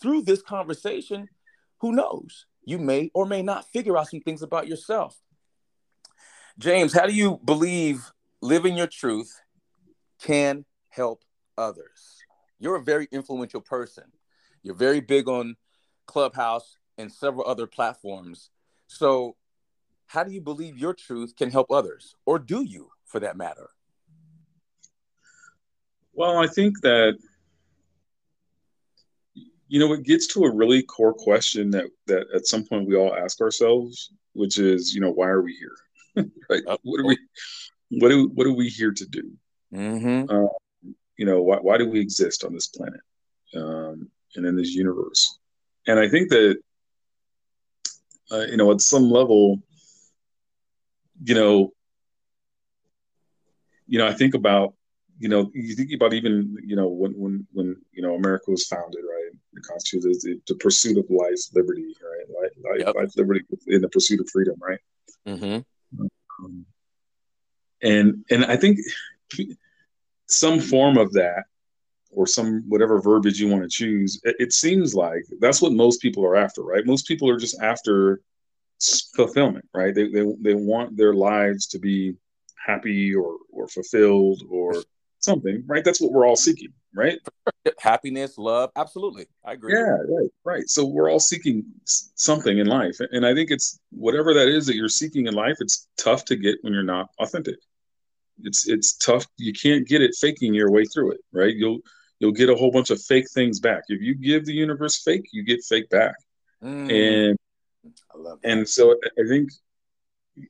[0.00, 1.28] through this conversation,
[1.80, 5.16] who knows, you may or may not figure out some things about yourself.
[6.58, 9.40] James, how do you believe living your truth
[10.22, 11.22] can help
[11.58, 12.16] others?
[12.58, 14.04] You're a very influential person.
[14.62, 15.56] You're very big on
[16.06, 18.50] Clubhouse and several other platforms.
[18.86, 19.36] So,
[20.06, 23.70] how do you believe your truth can help others or do you for that matter?
[26.12, 27.18] Well i think that
[29.68, 32.96] you know it gets to a really core question that that at some point we
[32.96, 35.76] all ask ourselves which is you know why are we here?
[36.48, 37.18] Right oh, what are we
[37.90, 39.32] what do what are we here to do?
[39.74, 40.30] Mm-hmm.
[40.30, 40.48] um,
[41.18, 43.00] you know why, why do we exist on this planet?
[43.54, 45.38] Um, and in this universe?
[45.86, 46.56] And i think that
[48.32, 49.60] uh, you know at some level
[51.22, 51.72] you know,
[53.86, 54.74] you know, I think about,
[55.18, 58.66] you know, you think about even, you know, when when when you know America was
[58.66, 59.32] founded, right?
[59.54, 62.42] The Constitution the, the, pursuit of life, liberty, right?
[62.42, 62.94] Life, life, yep.
[62.94, 64.80] life, liberty, in the pursuit of freedom, right?
[65.26, 66.02] Mm-hmm.
[66.44, 66.66] Um,
[67.82, 68.78] and and I think
[70.26, 71.44] some form of that,
[72.16, 76.00] or some whatever verbiage you want to choose, it, it seems like that's what most
[76.00, 76.86] people are after, right?
[76.86, 78.22] Most people are just after
[79.14, 79.94] fulfillment, right?
[79.94, 82.14] They, they, they want their lives to be
[82.66, 84.82] happy or, or fulfilled or
[85.20, 85.84] something, right?
[85.84, 87.18] That's what we're all seeking, right?
[87.78, 89.26] Happiness, love, absolutely.
[89.44, 89.74] I agree.
[89.74, 90.68] Yeah, right, right.
[90.70, 92.96] So we're all seeking something in life.
[93.12, 96.36] And I think it's whatever that is that you're seeking in life, it's tough to
[96.36, 97.56] get when you're not authentic.
[98.42, 99.26] It's it's tough.
[99.38, 101.54] You can't get it faking your way through it, right?
[101.56, 101.80] You'll
[102.18, 103.82] you'll get a whole bunch of fake things back.
[103.88, 106.14] If you give the universe fake, you get fake back.
[106.62, 107.28] Mm.
[107.28, 107.38] And
[108.14, 108.50] I love that.
[108.50, 109.50] And so I think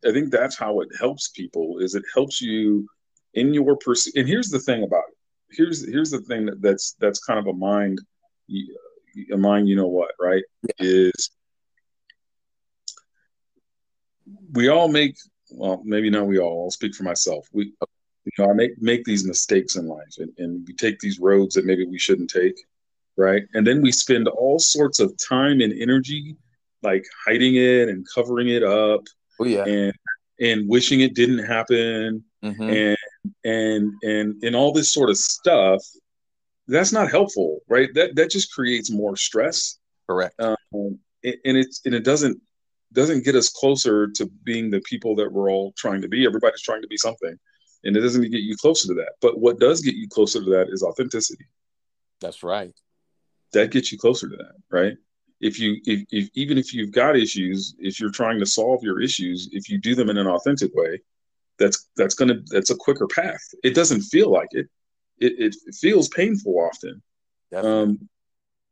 [0.05, 2.87] I think that's how it helps people is it helps you
[3.35, 4.14] in your pursuit.
[4.16, 5.14] And here's the thing about it.
[5.50, 8.00] Here's here's the thing that, that's that's kind of a mind
[9.33, 10.72] a mind you know what right yeah.
[10.79, 11.31] is
[14.52, 15.16] we all make
[15.50, 17.72] well maybe not we all I'll speak for myself we
[18.27, 21.55] you know I make make these mistakes in life and, and we take these roads
[21.55, 22.57] that maybe we shouldn't take
[23.17, 26.37] right and then we spend all sorts of time and energy
[26.83, 29.03] like hiding it and covering it up.
[29.41, 29.65] Oh yeah.
[29.65, 29.93] And
[30.39, 32.62] and wishing it didn't happen mm-hmm.
[32.62, 32.97] and
[33.45, 35.83] and and and all this sort of stuff
[36.69, 40.57] that's not helpful right that that just creates more stress correct um,
[41.25, 42.39] and, and it's and it doesn't
[42.93, 46.61] doesn't get us closer to being the people that we're all trying to be everybody's
[46.61, 47.39] trying to be something
[47.87, 49.12] and it doesn't get you closer to that.
[49.20, 51.46] But what does get you closer to that is authenticity.
[52.20, 52.75] That's right.
[53.53, 54.96] That gets you closer to that right?
[55.40, 59.01] If you if, if even if you've got issues if you're trying to solve your
[59.01, 61.01] issues if you do them in an authentic way
[61.59, 63.42] that's that's gonna that's a quicker path.
[63.62, 64.68] It doesn't feel like it.
[65.18, 67.03] It, it feels painful often.
[67.61, 68.09] Um,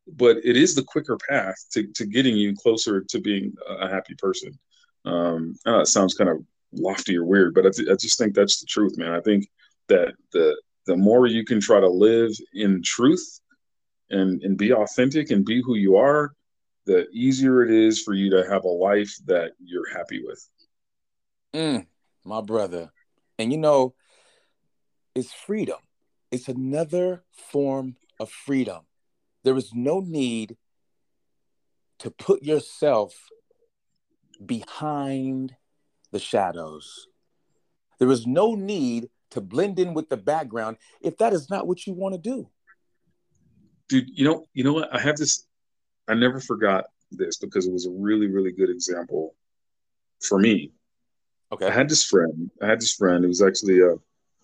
[0.06, 4.14] but it is the quicker path to, to getting you closer to being a happy
[4.18, 4.58] person.
[5.06, 6.44] Um, I know it sounds kind of
[6.76, 9.48] lofty or weird but I, th- I just think that's the truth man i think
[9.88, 10.56] that the
[10.86, 13.40] the more you can try to live in truth
[14.10, 16.32] and and be authentic and be who you are,
[16.86, 20.48] the easier it is for you to have a life that you're happy with.
[21.54, 21.86] Mm,
[22.24, 22.90] my brother.
[23.38, 23.94] And you know,
[25.14, 25.78] it's freedom.
[26.30, 28.82] It's another form of freedom.
[29.44, 30.56] There is no need
[32.00, 33.14] to put yourself
[34.44, 35.56] behind
[36.14, 37.08] the shadows.
[37.98, 41.86] There is no need to blend in with the background if that is not what
[41.86, 42.48] you want to do.
[43.88, 44.94] Dude, you know, you know what?
[44.94, 45.46] I have this
[46.08, 49.34] I never forgot this because it was a really, really good example
[50.22, 50.72] for me.
[51.52, 51.66] Okay.
[51.66, 52.50] I had this friend.
[52.62, 53.94] I had this friend who was actually a,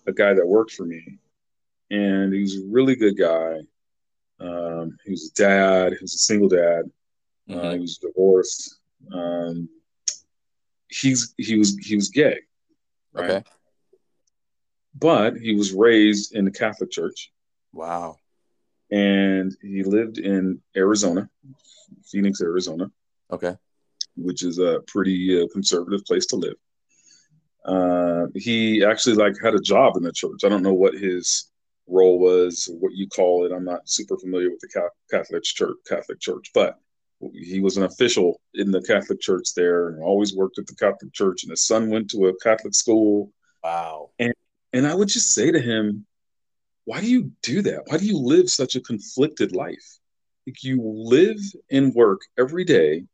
[0.07, 1.19] a guy that worked for me.
[1.91, 3.59] And he was a really good guy.
[4.41, 5.93] Um, he was a dad.
[5.93, 6.83] He was a single dad.
[7.49, 7.67] Uh, mm-hmm.
[7.67, 8.81] Uh, he was divorced.
[9.13, 9.69] Um,
[10.91, 12.39] he's he was he was gay,
[13.13, 13.31] right?
[13.31, 13.45] Okay.
[14.99, 17.33] But he was raised in the Catholic Church.
[17.73, 18.17] Wow.
[18.91, 21.31] And he lived in Arizona,
[22.05, 22.91] Phoenix, Arizona.
[23.31, 23.57] Okay.
[24.17, 26.57] Which is a pretty uh, conservative place to live.
[27.65, 30.41] Uh, he actually like had a job in the church.
[30.45, 31.51] I don't know what his
[31.87, 33.53] role was, what you call it.
[33.53, 36.79] I'm not super familiar with the Catholic Church, Catholic Church, but
[37.35, 41.13] he was an official in the Catholic Church there, and always worked at the Catholic
[41.13, 41.43] Church.
[41.43, 43.33] And his son went to a Catholic school.
[43.63, 44.11] Wow.
[44.19, 44.33] And
[44.73, 46.07] and I would just say to him,
[46.85, 47.83] "Why do you do that?
[47.87, 49.99] Why do you live such a conflicted life?
[50.47, 51.39] Like you live
[51.71, 53.05] and work every day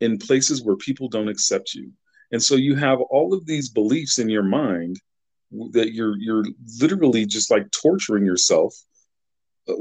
[0.00, 1.92] in places where people don't accept you,
[2.32, 4.98] and so you have all of these beliefs in your mind."
[5.70, 6.44] that you're you're
[6.80, 8.74] literally just like torturing yourself
[9.68, 9.74] uh,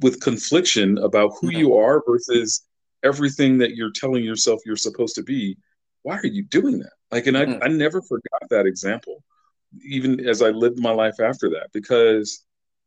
[0.00, 1.58] with confliction about who mm-hmm.
[1.58, 2.67] you are versus
[3.02, 5.56] everything that you're telling yourself you're supposed to be
[6.02, 7.36] why are you doing that like and.
[7.36, 9.22] I, I never forgot that example
[9.84, 12.44] even as i lived my life after that because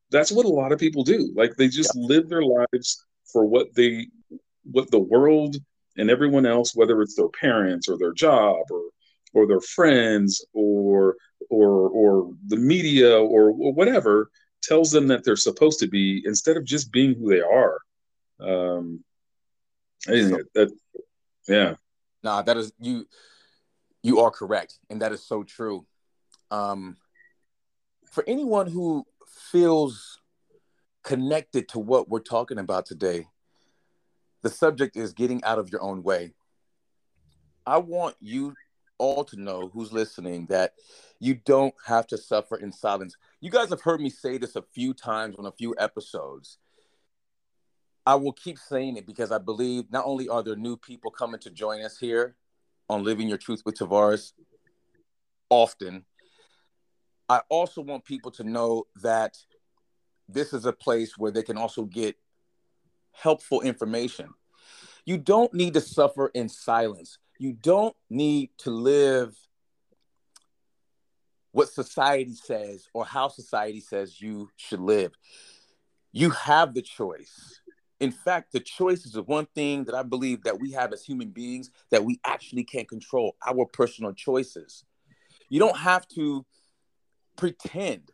[0.10, 2.08] that's what a lot of people do like they just yeah.
[2.08, 4.08] live their lives for what they
[4.64, 5.56] what the world
[5.98, 8.84] and everyone else whether it's their parents or their job or
[9.34, 11.16] or their friends or
[11.50, 14.30] or or the media or, or whatever
[14.62, 17.80] tells them that they're supposed to be instead of just being who they are.
[18.40, 19.04] Um,
[20.06, 20.72] so, that,
[21.48, 21.76] yeah.
[22.24, 23.08] Nah, that is you.
[24.04, 25.86] You are correct, and that is so true.
[26.50, 26.98] Um,
[28.06, 29.06] for anyone who
[29.52, 30.20] feels
[31.04, 33.28] connected to what we're talking about today,
[34.42, 36.34] the subject is getting out of your own way.
[37.66, 38.56] I want you
[38.98, 40.74] all to know who's listening that
[41.20, 43.16] you don't have to suffer in silence.
[43.40, 46.58] You guys have heard me say this a few times on a few episodes.
[48.06, 51.40] I will keep saying it because I believe not only are there new people coming
[51.42, 52.36] to join us here
[52.90, 54.34] on Living Your Truth with Tavares
[55.50, 56.06] often,
[57.30, 59.38] I also want people to know that
[60.28, 62.16] this is a place where they can also get
[63.12, 64.30] helpful information.
[65.06, 69.36] You don't need to suffer in silence you don't need to live
[71.54, 75.12] what society says or how society says you should live.
[76.12, 77.61] You have the choice.
[78.02, 81.06] In fact, the choice is the one thing that I believe that we have as
[81.06, 84.84] human beings that we actually can't control our personal choices.
[85.50, 86.44] You don't have to
[87.38, 88.12] pretend.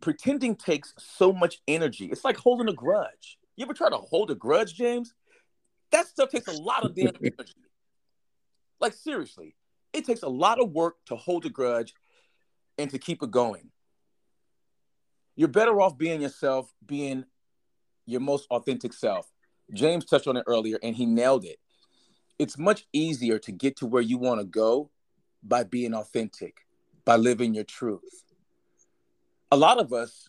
[0.00, 2.06] Pretending takes so much energy.
[2.06, 3.38] It's like holding a grudge.
[3.56, 5.12] You ever try to hold a grudge, James?
[5.92, 7.52] That stuff takes a lot of damn energy.
[8.80, 9.54] Like seriously,
[9.92, 11.92] it takes a lot of work to hold a grudge
[12.78, 13.70] and to keep it going.
[15.34, 17.26] You're better off being yourself, being
[18.06, 19.30] your most authentic self.
[19.72, 21.58] James touched on it earlier and he nailed it.
[22.38, 24.90] It's much easier to get to where you want to go
[25.42, 26.58] by being authentic,
[27.04, 28.22] by living your truth.
[29.50, 30.28] A lot of us,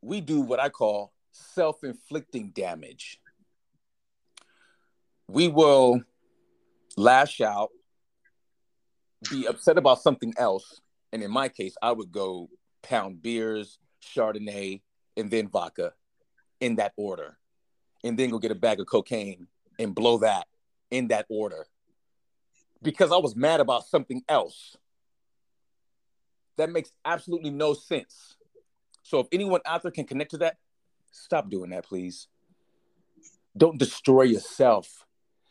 [0.00, 3.20] we do what I call self inflicting damage.
[5.28, 6.02] We will
[6.96, 7.70] lash out,
[9.30, 10.80] be upset about something else.
[11.12, 12.48] And in my case, I would go
[12.82, 14.82] pound beers, Chardonnay,
[15.16, 15.92] and then vodka
[16.60, 17.36] in that order.
[18.04, 19.48] And then go get a bag of cocaine
[19.78, 20.46] and blow that
[20.90, 21.66] in that order.
[22.82, 24.76] Because I was mad about something else.
[26.56, 28.36] That makes absolutely no sense.
[29.02, 30.58] So if anyone out there can connect to that,
[31.12, 32.28] stop doing that, please.
[33.56, 35.04] Don't destroy yourself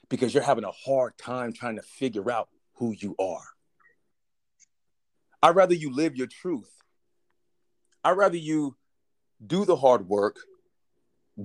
[0.10, 3.44] because you're having a hard time trying to figure out who you are.
[5.42, 6.72] I'd rather you live your truth.
[8.04, 8.76] I'd rather you
[9.46, 10.38] do the hard work,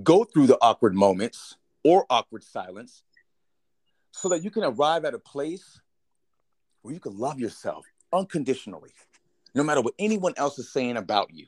[0.01, 3.03] go through the awkward moments or awkward silence,
[4.11, 5.81] so that you can arrive at a place
[6.81, 8.91] where you can love yourself unconditionally,
[9.55, 11.45] no matter what anyone else is saying about you.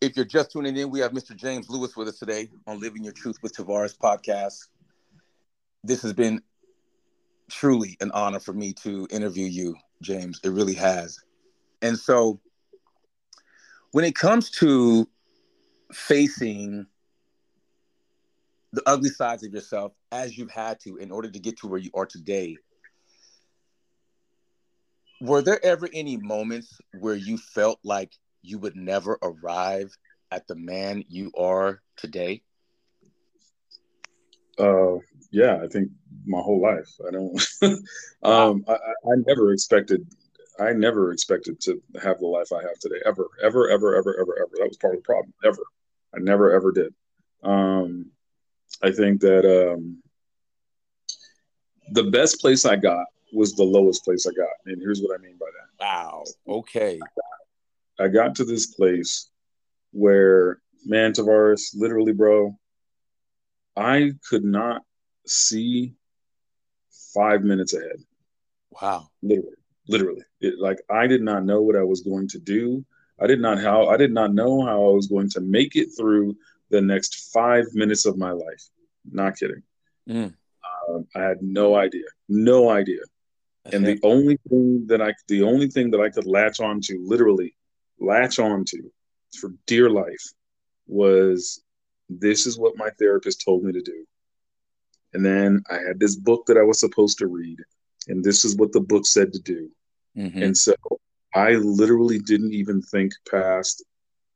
[0.00, 1.36] If you're just tuning in, we have Mr.
[1.36, 4.66] James Lewis with us today on Living Your Truth with Tavares podcast.
[5.84, 6.42] This has been
[7.50, 10.40] truly an honor for me to interview you, James.
[10.42, 11.20] It really has.
[11.82, 12.40] And so,
[13.92, 15.06] when it comes to
[15.92, 16.86] facing
[18.72, 21.78] the ugly sides of yourself as you've had to in order to get to where
[21.78, 22.56] you are today,
[25.20, 28.12] were there ever any moments where you felt like
[28.42, 29.96] you would never arrive
[30.30, 32.42] at the man you are today?
[34.58, 34.96] Uh,
[35.30, 35.90] yeah, I think
[36.26, 36.88] my whole life.
[37.06, 37.46] I don't.
[38.22, 40.06] um, I, I never expected.
[40.60, 43.00] I never expected to have the life I have today.
[43.06, 44.50] Ever, ever, ever, ever, ever, ever.
[44.58, 45.32] That was part of the problem.
[45.44, 45.62] Ever.
[46.14, 46.94] I never, ever did.
[47.42, 48.10] Um,
[48.82, 50.02] I think that um,
[51.92, 55.22] the best place I got was the lowest place I got, and here's what I
[55.22, 55.84] mean by that.
[55.84, 56.24] Wow.
[56.48, 57.00] Okay.
[57.98, 59.30] I got to this place
[59.92, 62.56] where, man, Tavares, literally, bro,
[63.76, 64.82] I could not
[65.26, 65.94] see
[67.14, 67.96] five minutes ahead.
[68.80, 69.08] Wow.
[69.22, 69.56] Literally,
[69.88, 70.22] literally.
[70.40, 72.84] It, like I did not know what I was going to do.
[73.22, 75.88] I did not how I did not know how I was going to make it
[75.96, 76.36] through
[76.70, 78.64] the next five minutes of my life.
[79.10, 79.62] Not kidding.
[80.08, 80.34] Mm.
[80.88, 83.00] Um, I had no idea, no idea.
[83.72, 86.98] And the only thing that I, the only thing that I could latch on to,
[87.04, 87.54] literally
[88.00, 88.90] latch on to,
[89.38, 90.32] for dear life,
[90.88, 91.62] was
[92.08, 94.04] this is what my therapist told me to do.
[95.14, 97.58] And then I had this book that I was supposed to read,
[98.08, 99.70] and this is what the book said to do.
[100.16, 100.42] Mm-hmm.
[100.42, 100.74] And so
[101.34, 103.84] I literally didn't even think past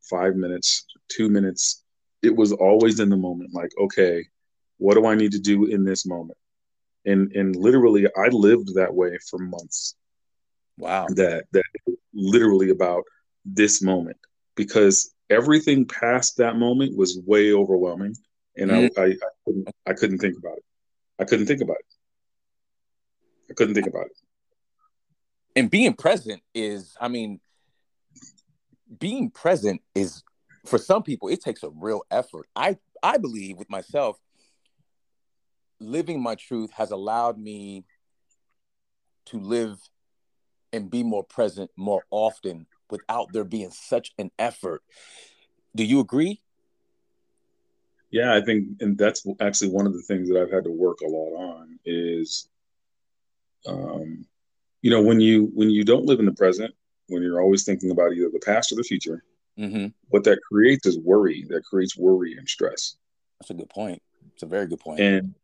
[0.08, 1.82] five minutes, two minutes.
[2.22, 4.24] It was always in the moment, like, okay,
[4.78, 6.38] what do I need to do in this moment?
[7.04, 9.94] And and literally I lived that way for months.
[10.78, 11.06] Wow.
[11.10, 11.64] That that
[12.14, 13.04] literally about
[13.44, 14.16] this moment
[14.56, 18.14] because everything past that moment was way overwhelming
[18.56, 19.00] and mm-hmm.
[19.00, 20.64] I, I, I, couldn't, I couldn't think about it
[21.20, 21.86] i couldn't think about it
[23.50, 24.16] i couldn't think about it
[25.56, 27.40] and being present is i mean
[29.00, 30.22] being present is
[30.64, 34.18] for some people it takes a real effort i i believe with myself
[35.80, 37.84] living my truth has allowed me
[39.26, 39.78] to live
[40.72, 44.82] and be more present more often without there being such an effort.
[45.74, 46.40] Do you agree?
[48.10, 51.00] Yeah, I think, and that's actually one of the things that I've had to work
[51.00, 52.48] a lot on is,
[53.66, 54.24] um,
[54.86, 56.72] you know, when you when you don't live in the present,
[57.08, 59.24] when you're always thinking about either the past or the future,
[59.58, 59.88] mm-hmm.
[60.10, 61.44] what that creates is worry.
[61.48, 62.94] That creates worry and stress.
[63.40, 64.00] That's a good point.
[64.32, 65.00] It's a very good point.
[65.00, 65.34] And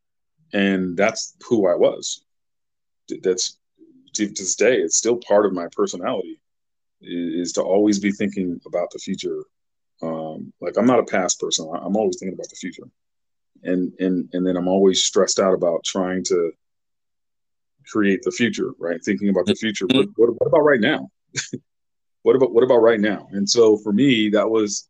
[0.53, 2.23] and that's who I was.
[3.25, 3.59] That's
[4.15, 6.41] to this day, it's still part of my personality
[7.01, 9.43] is to always be thinking about the future.
[10.03, 11.69] Um, like I'm not a past person.
[11.69, 12.87] I'm always thinking about the future,
[13.65, 16.53] and and and then I'm always stressed out about trying to
[17.91, 18.73] create the future.
[18.79, 19.87] Right, thinking about the future.
[19.87, 21.11] What, what, what about right now?
[22.23, 23.29] what about what about right now?
[23.33, 24.89] And so for me, that was,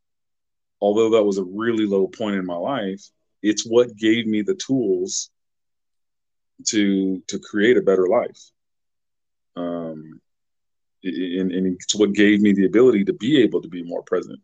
[0.80, 3.03] although that was a really low point in my life,
[3.43, 5.30] it's what gave me the tools
[6.68, 8.40] to to create a better life.
[9.57, 10.20] Um,
[11.05, 14.40] and, and it's what gave me the ability to be able to be more present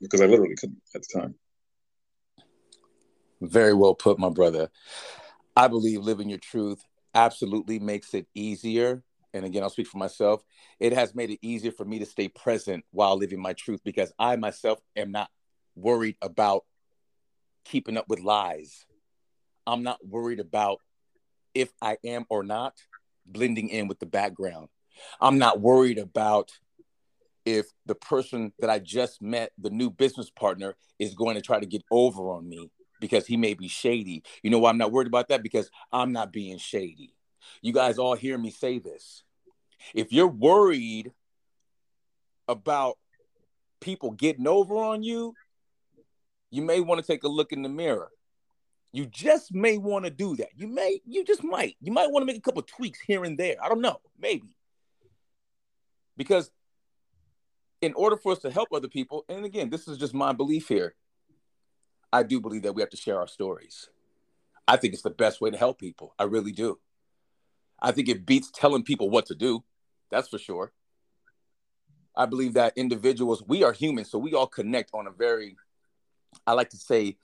[0.00, 1.34] because I literally couldn't at the time.
[3.40, 4.70] Very well put, my brother.
[5.56, 6.84] I believe living your truth
[7.14, 9.02] absolutely makes it easier.
[9.34, 10.42] And again, I'll speak for myself.
[10.78, 14.12] It has made it easier for me to stay present while living my truth because
[14.18, 15.30] I myself am not
[15.74, 16.64] worried about
[17.64, 18.84] keeping up with lies.
[19.66, 20.80] I'm not worried about
[21.54, 22.74] if I am or not
[23.24, 24.68] blending in with the background.
[25.20, 26.50] I'm not worried about
[27.44, 31.58] if the person that I just met, the new business partner, is going to try
[31.58, 32.70] to get over on me
[33.02, 34.22] because he may be shady.
[34.42, 35.42] You know why I'm not worried about that?
[35.42, 37.12] Because I'm not being shady.
[37.60, 39.24] You guys all hear me say this.
[39.92, 41.12] If you're worried
[42.48, 42.96] about
[43.80, 45.34] people getting over on you,
[46.50, 48.10] you may want to take a look in the mirror.
[48.92, 50.50] You just may want to do that.
[50.54, 51.76] You may, you just might.
[51.80, 53.56] You might want to make a couple tweaks here and there.
[53.60, 54.54] I don't know, maybe.
[56.16, 56.52] Because
[57.80, 60.68] in order for us to help other people, and again, this is just my belief
[60.68, 60.94] here,
[62.12, 63.88] I do believe that we have to share our stories.
[64.68, 66.14] I think it's the best way to help people.
[66.18, 66.78] I really do.
[67.80, 69.64] I think it beats telling people what to do.
[70.10, 70.72] That's for sure.
[72.14, 75.56] I believe that individuals, we are humans, so we all connect on a very,
[76.46, 77.16] I like to say,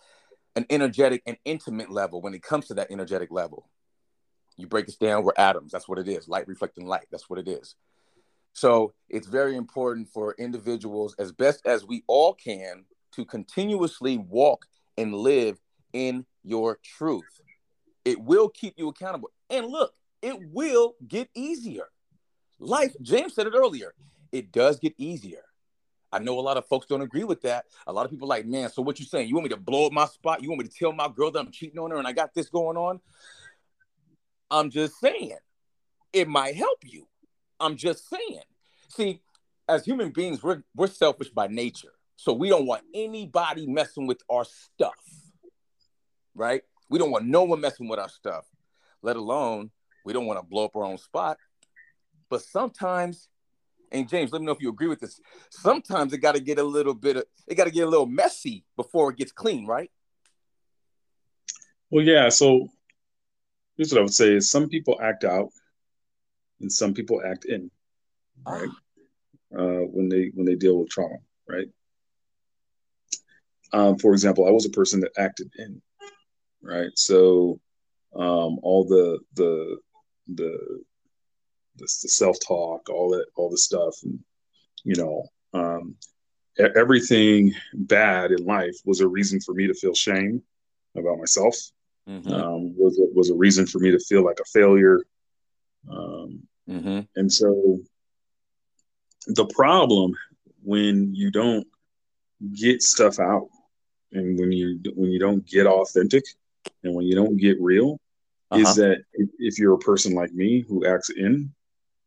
[0.57, 3.69] an energetic and intimate level when it comes to that energetic level.
[4.57, 5.71] You break us down, we're atoms.
[5.71, 6.27] That's what it is.
[6.27, 7.07] Light reflecting light.
[7.13, 7.77] That's what it is.
[8.55, 14.67] So it's very important for individuals, as best as we all can, to continuously walk
[14.99, 15.59] and live
[15.95, 17.41] in your truth.
[18.05, 19.31] It will keep you accountable.
[19.49, 21.89] And look, it will get easier.
[22.59, 23.95] Life, James said it earlier,
[24.33, 25.45] it does get easier.
[26.11, 27.67] I know a lot of folks don't agree with that.
[27.87, 29.29] A lot of people like, man, so what you saying?
[29.29, 30.43] You want me to blow up my spot?
[30.43, 32.35] You want me to tell my girl that I'm cheating on her and I got
[32.35, 33.01] this going on?
[34.51, 35.37] I'm just saying
[36.13, 37.07] it might help you.
[37.61, 38.41] I'm just saying.
[38.89, 39.21] See,
[39.69, 41.93] as human beings, we're we're selfish by nature.
[42.19, 44.97] So we don't want anybody messing with our stuff.
[46.35, 46.63] Right?
[46.91, 48.45] We don't want no one messing with our stuff,
[49.03, 49.71] let alone
[50.05, 51.39] we don't want to blow up our own spot.
[52.29, 53.29] But sometimes
[53.93, 55.21] and James, let me know if you agree with this.
[55.51, 58.07] Sometimes it got to get a little bit of it got to get a little
[58.07, 59.91] messy before it gets clean, right?
[61.91, 62.29] Well, yeah.
[62.29, 62.69] So
[63.77, 65.51] here's what I would say: is some people act out,
[66.61, 67.71] and some people act in,
[68.47, 68.69] right?
[68.69, 69.59] Ah.
[69.59, 71.17] Uh, when they when they deal with trauma,
[71.49, 71.69] right?
[73.73, 75.81] Um, for example, I was a person that acted in,
[76.63, 76.91] right?
[76.95, 77.61] So
[78.15, 79.79] um, all the the
[80.29, 80.81] the
[81.77, 84.19] the, the self talk, all that, all the stuff, and
[84.85, 85.95] you know, um,
[86.77, 90.43] everything bad in life was a reason for me to feel shame
[90.97, 91.55] about myself.
[92.09, 92.33] Mm-hmm.
[92.33, 95.01] Um, was a, was a reason for me to feel like a failure.
[95.91, 97.01] Um, mm-hmm.
[97.17, 97.81] And so,
[99.27, 100.13] the problem
[100.63, 101.67] when you don't
[102.55, 103.49] get stuff out,
[104.13, 106.25] and when you when you don't get authentic,
[106.83, 108.01] and when you don't get real,
[108.51, 108.63] uh-huh.
[108.63, 109.03] is that
[109.39, 111.53] if you're a person like me who acts in,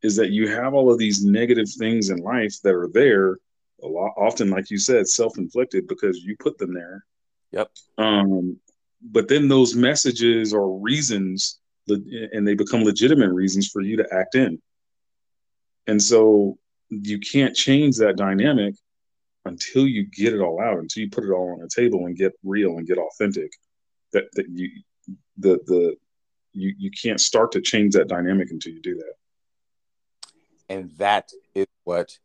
[0.02, 3.38] is that you have all of these negative things in life that are there
[3.84, 7.04] a lot often like you said self-inflicted because you put them there.
[7.52, 7.72] Yep.
[7.97, 8.60] Um
[9.02, 14.36] but then those messages or reasons and they become legitimate reasons for you to act
[14.36, 14.62] in.
[15.88, 18.76] And so you can't change that dynamic
[19.45, 22.17] until you get it all out until you put it all on the table and
[22.17, 23.51] get real and get authentic
[24.13, 24.69] that, that you
[25.37, 25.95] the the
[26.53, 29.13] you you can't start to change that dynamic until you do that
[30.69, 32.17] and that is what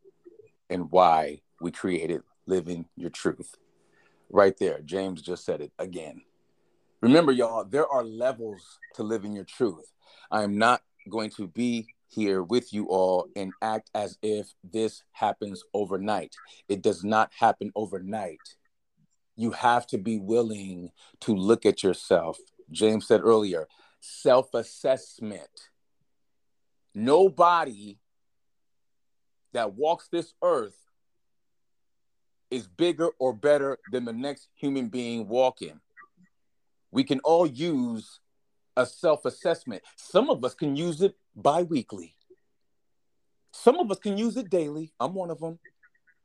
[0.71, 3.57] and why we created Living Your Truth.
[4.31, 4.81] Right there.
[4.85, 6.23] James just said it again.
[7.01, 9.93] Remember, y'all, there are levels to living your truth.
[10.31, 15.03] I am not going to be here with you all and act as if this
[15.13, 16.35] happens overnight.
[16.69, 18.41] It does not happen overnight.
[19.37, 20.91] You have to be willing
[21.21, 22.39] to look at yourself.
[22.71, 23.67] James said earlier
[24.01, 25.51] self assessment.
[26.95, 27.99] Nobody
[29.53, 30.77] that walks this earth
[32.51, 35.81] is bigger or better than the next human being walking.
[36.91, 38.21] We can all use
[38.77, 39.83] a self assessment.
[39.97, 42.17] Some of us can use it bi weekly,
[43.53, 44.93] some of us can use it daily.
[45.01, 45.59] I'm one of them.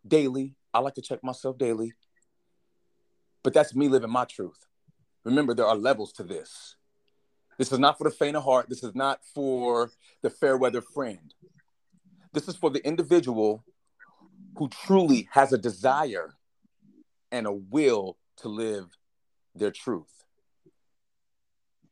[0.07, 0.55] Daily.
[0.73, 1.93] I like to check myself daily.
[3.43, 4.67] But that's me living my truth.
[5.23, 6.75] Remember, there are levels to this.
[7.57, 8.67] This is not for the faint of heart.
[8.69, 9.91] This is not for
[10.21, 11.33] the fair weather friend.
[12.33, 13.63] This is for the individual
[14.57, 16.35] who truly has a desire
[17.31, 18.97] and a will to live
[19.55, 20.20] their truth.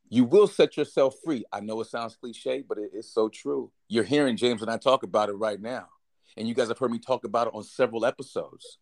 [0.09, 1.45] You will set yourself free.
[1.53, 3.71] I know it sounds cliche, but it is so true.
[3.87, 5.87] You're hearing James and I talk about it right now.
[6.35, 8.79] And you guys have heard me talk about it on several episodes.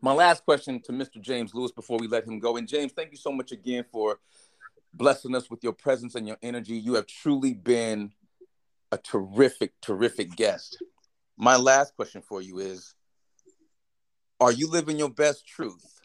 [0.00, 1.20] My last question to Mr.
[1.20, 2.56] James Lewis before we let him go.
[2.56, 4.18] And James, thank you so much again for
[4.94, 6.76] blessing us with your presence and your energy.
[6.76, 8.12] You have truly been
[8.92, 10.82] a terrific, terrific guest.
[11.36, 12.94] My last question for you is
[14.40, 15.95] Are you living your best truth?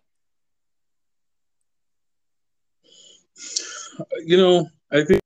[4.26, 5.22] You know, I think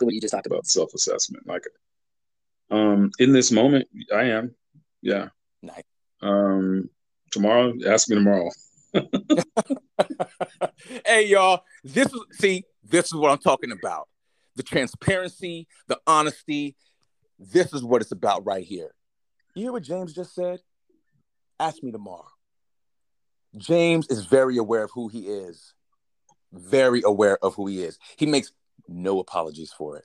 [0.00, 1.46] what you just talked about self assessment.
[1.46, 1.64] Like,
[2.70, 4.54] um, in this moment, I am.
[5.02, 5.28] Yeah.
[5.62, 5.82] Nice.
[6.22, 6.88] Um,
[7.30, 8.50] tomorrow, ask me tomorrow.
[11.06, 11.62] hey, y'all.
[11.84, 12.64] This is see.
[12.82, 14.08] This is what I'm talking about
[14.56, 16.76] the transparency, the honesty.
[17.38, 18.90] This is what it's about right here.
[19.54, 20.60] You hear what James just said?
[21.58, 22.28] Ask me tomorrow.
[23.56, 25.74] James is very aware of who he is,
[26.52, 27.98] very aware of who he is.
[28.16, 28.52] He makes
[28.88, 30.04] no apologies for it.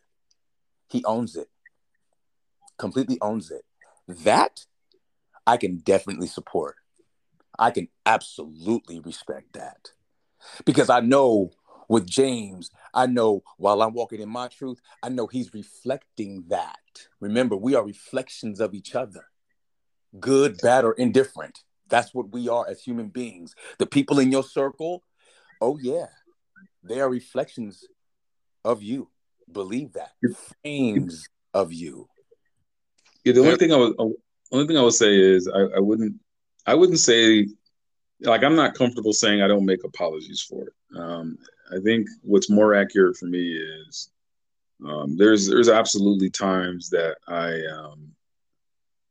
[0.90, 1.50] He owns it,
[2.78, 3.64] completely owns it.
[4.08, 4.66] That
[5.48, 6.76] I can definitely support.
[7.58, 9.90] I can absolutely respect that
[10.66, 11.52] because I know
[11.88, 16.80] with James, I know while I'm walking in my truth, I know he's reflecting that.
[17.20, 19.28] Remember, we are reflections of each other,
[20.20, 21.60] good, bad, or indifferent.
[21.88, 23.56] That's what we are as human beings.
[23.78, 25.04] The people in your circle,
[25.62, 26.08] oh, yeah,
[26.88, 27.88] they are reflections
[28.64, 29.10] of you.
[29.52, 30.12] Believe that.
[30.64, 32.08] Frames of you.
[33.24, 33.96] Yeah, the only thing I would
[34.52, 36.16] only thing I would say is I, I wouldn't
[36.66, 37.48] I wouldn't say
[38.22, 40.74] like I'm not comfortable saying I don't make apologies for it.
[40.98, 41.38] Um,
[41.72, 44.12] I think what's more accurate for me is
[44.86, 48.16] um, there's there's absolutely times that I am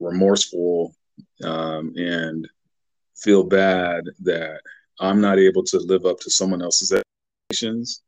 [0.00, 0.94] remorseful
[1.42, 2.48] um, and
[3.16, 4.60] feel bad that
[5.00, 6.92] I'm not able to live up to someone else's
[7.54, 8.02] expectations.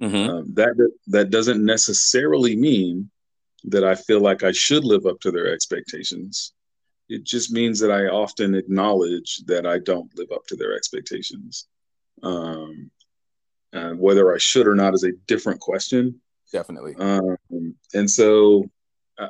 [0.00, 0.30] Mm-hmm.
[0.30, 3.10] Um, that that doesn't necessarily mean
[3.64, 6.54] that I feel like I should live up to their expectations.
[7.08, 11.66] It just means that I often acknowledge that I don't live up to their expectations.
[12.22, 12.90] Um,
[13.72, 16.20] and whether I should or not is a different question.
[16.52, 16.94] Definitely.
[16.98, 17.36] Um,
[17.92, 18.64] and so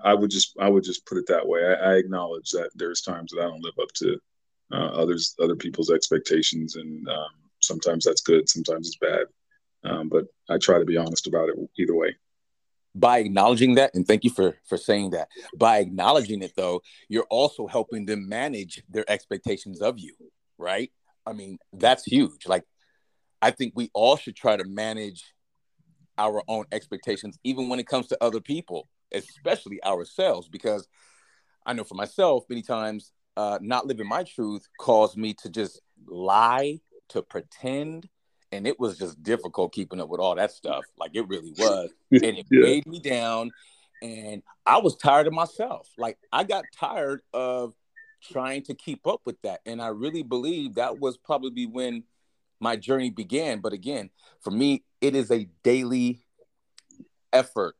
[0.05, 1.65] I would just I would just put it that way.
[1.65, 4.19] I, I acknowledge that there's times that I don't live up to
[4.73, 9.27] uh, others other people's expectations, and um, sometimes that's good, sometimes it's bad.
[9.85, 12.17] Um, but I try to be honest about it either way.
[12.95, 15.29] By acknowledging that and thank you for for saying that.
[15.57, 20.15] By acknowledging it though you're also helping them manage their expectations of you
[20.59, 20.91] right?
[21.25, 22.47] I mean that's huge.
[22.47, 22.65] Like
[23.43, 25.35] i think we all should try to manage
[26.19, 30.87] our own expectations even when it comes to other people especially ourselves because
[31.67, 35.81] i know for myself many times uh, not living my truth caused me to just
[36.07, 36.79] lie
[37.09, 38.09] to pretend
[38.53, 40.85] and it was just difficult keeping up with all that stuff.
[40.99, 42.63] Like it really was, and it yeah.
[42.63, 43.51] weighed me down.
[44.03, 45.89] And I was tired of myself.
[45.99, 47.75] Like I got tired of
[48.23, 52.05] trying to keep up with that, and I really believe that was probably when
[52.61, 53.61] my journey began.
[53.61, 56.21] But again, for me, it is a daily
[57.33, 57.77] effort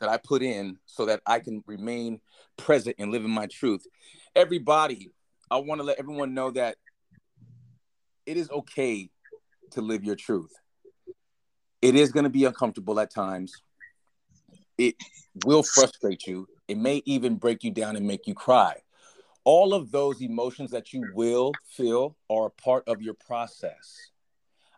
[0.00, 2.20] that I put in so that I can remain
[2.56, 3.86] present and live in my truth.
[4.34, 5.10] Everybody,
[5.50, 6.76] I want to let everyone know that
[8.26, 9.10] it is okay
[9.72, 10.52] to live your truth.
[11.82, 13.54] It is going to be uncomfortable at times.
[14.76, 14.96] It
[15.44, 16.46] will frustrate you.
[16.68, 18.76] It may even break you down and make you cry.
[19.44, 24.10] All of those emotions that you will feel are a part of your process.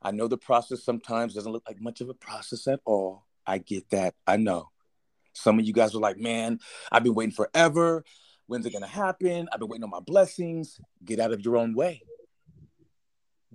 [0.01, 3.25] I know the process sometimes doesn't look like much of a process at all.
[3.47, 4.15] I get that.
[4.27, 4.71] I know.
[5.33, 6.59] Some of you guys are like, man,
[6.91, 8.05] I've been waiting forever.
[8.47, 9.49] When's it going to happen?
[9.53, 10.81] I've been waiting on my blessings.
[11.05, 12.03] Get out of your own way.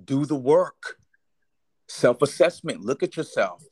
[0.03, 0.97] Do the work
[1.87, 2.81] self assessment.
[2.81, 3.63] Look at yourself.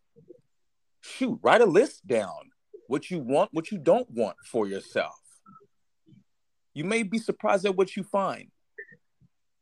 [1.01, 2.51] Shoot, write a list down
[2.87, 5.19] what you want, what you don't want for yourself.
[6.73, 8.49] You may be surprised at what you find.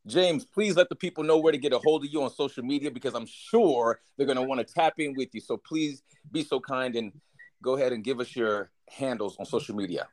[0.06, 2.62] James, please let the people know where to get a hold of you on social
[2.62, 5.40] media because I'm sure they're going to want to tap in with you.
[5.40, 7.12] So please be so kind and
[7.62, 10.06] go ahead and give us your handles on social media.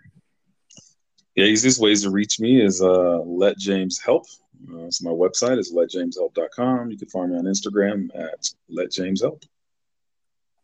[1.36, 4.26] Yeah, easiest ways to reach me is uh, let James help.
[4.70, 6.92] Uh, so my website is letjameshelp.com.
[6.92, 9.44] You can find me on Instagram at letjameshelp.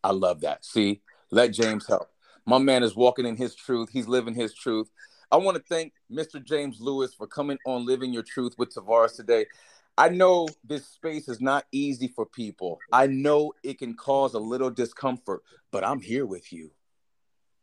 [0.04, 0.64] I love that.
[0.64, 2.10] See, let James help.
[2.46, 3.90] My man is walking in his truth.
[3.92, 4.90] He's living his truth.
[5.32, 6.42] I want to thank Mr.
[6.44, 9.46] James Lewis for coming on Living Your Truth with Tavares today.
[9.98, 12.80] I know this space is not easy for people.
[12.94, 15.42] I know it can cause a little discomfort,
[15.72, 16.72] but I'm here with you.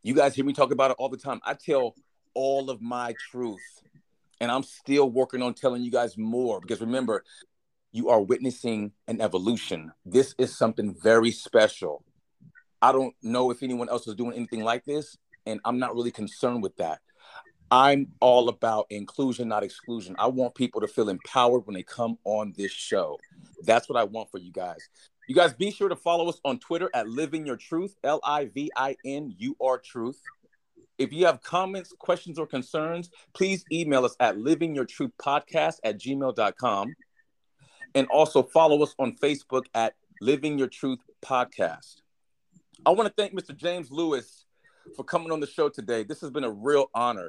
[0.02, 1.40] You guys hear me talk about it all the time.
[1.44, 1.94] I tell
[2.34, 3.62] all of my truth
[4.44, 7.24] and I'm still working on telling you guys more because remember,
[7.92, 9.90] you are witnessing an evolution.
[10.04, 12.04] This is something very special.
[12.82, 15.16] I don't know if anyone else is doing anything like this,
[15.46, 17.00] and I'm not really concerned with that.
[17.70, 20.14] I'm all about inclusion, not exclusion.
[20.18, 23.18] I want people to feel empowered when they come on this show.
[23.62, 24.86] That's what I want for you guys.
[25.26, 28.44] You guys be sure to follow us on Twitter at Living Your Truth, L I
[28.44, 30.20] V I N U R Truth.
[30.98, 36.94] If you have comments, questions, or concerns, please email us at livingyourtruthpodcast at gmail.com.
[37.96, 41.96] And also follow us on Facebook at Living Your Truth Podcast.
[42.84, 43.56] I want to thank Mr.
[43.56, 44.44] James Lewis
[44.96, 46.02] for coming on the show today.
[46.02, 47.28] This has been a real honor.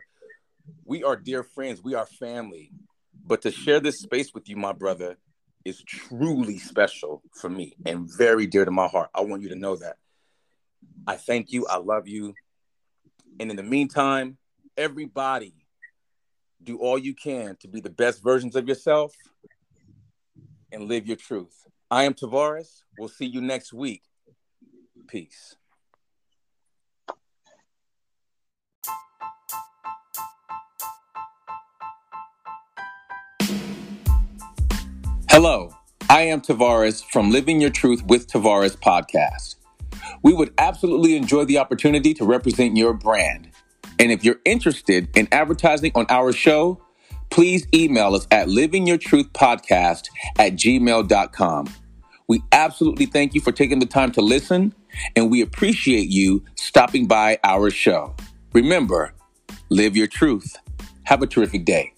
[0.83, 2.71] We are dear friends, we are family.
[3.27, 5.17] But to share this space with you, my brother,
[5.63, 9.09] is truly special for me and very dear to my heart.
[9.15, 9.97] I want you to know that.
[11.07, 11.65] I thank you.
[11.67, 12.35] I love you.
[13.39, 14.37] And in the meantime,
[14.77, 15.53] everybody
[16.63, 19.13] do all you can to be the best versions of yourself
[20.71, 21.67] and live your truth.
[21.91, 22.81] I am Tavares.
[22.97, 24.03] We'll see you next week.
[25.07, 25.55] Peace.
[35.29, 35.75] Hello,
[36.09, 39.55] I am Tavares from Living Your Truth with Tavares podcast.
[40.25, 43.51] We would absolutely enjoy the opportunity to represent your brand.
[43.97, 46.81] And if you're interested in advertising on our show,
[47.29, 51.73] please email us at livingyourtruthpodcast at gmail.com.
[52.27, 54.75] We absolutely thank you for taking the time to listen,
[55.15, 58.13] and we appreciate you stopping by our show.
[58.51, 59.13] Remember,
[59.69, 60.57] Live your truth.
[61.05, 61.94] Have a terrific day.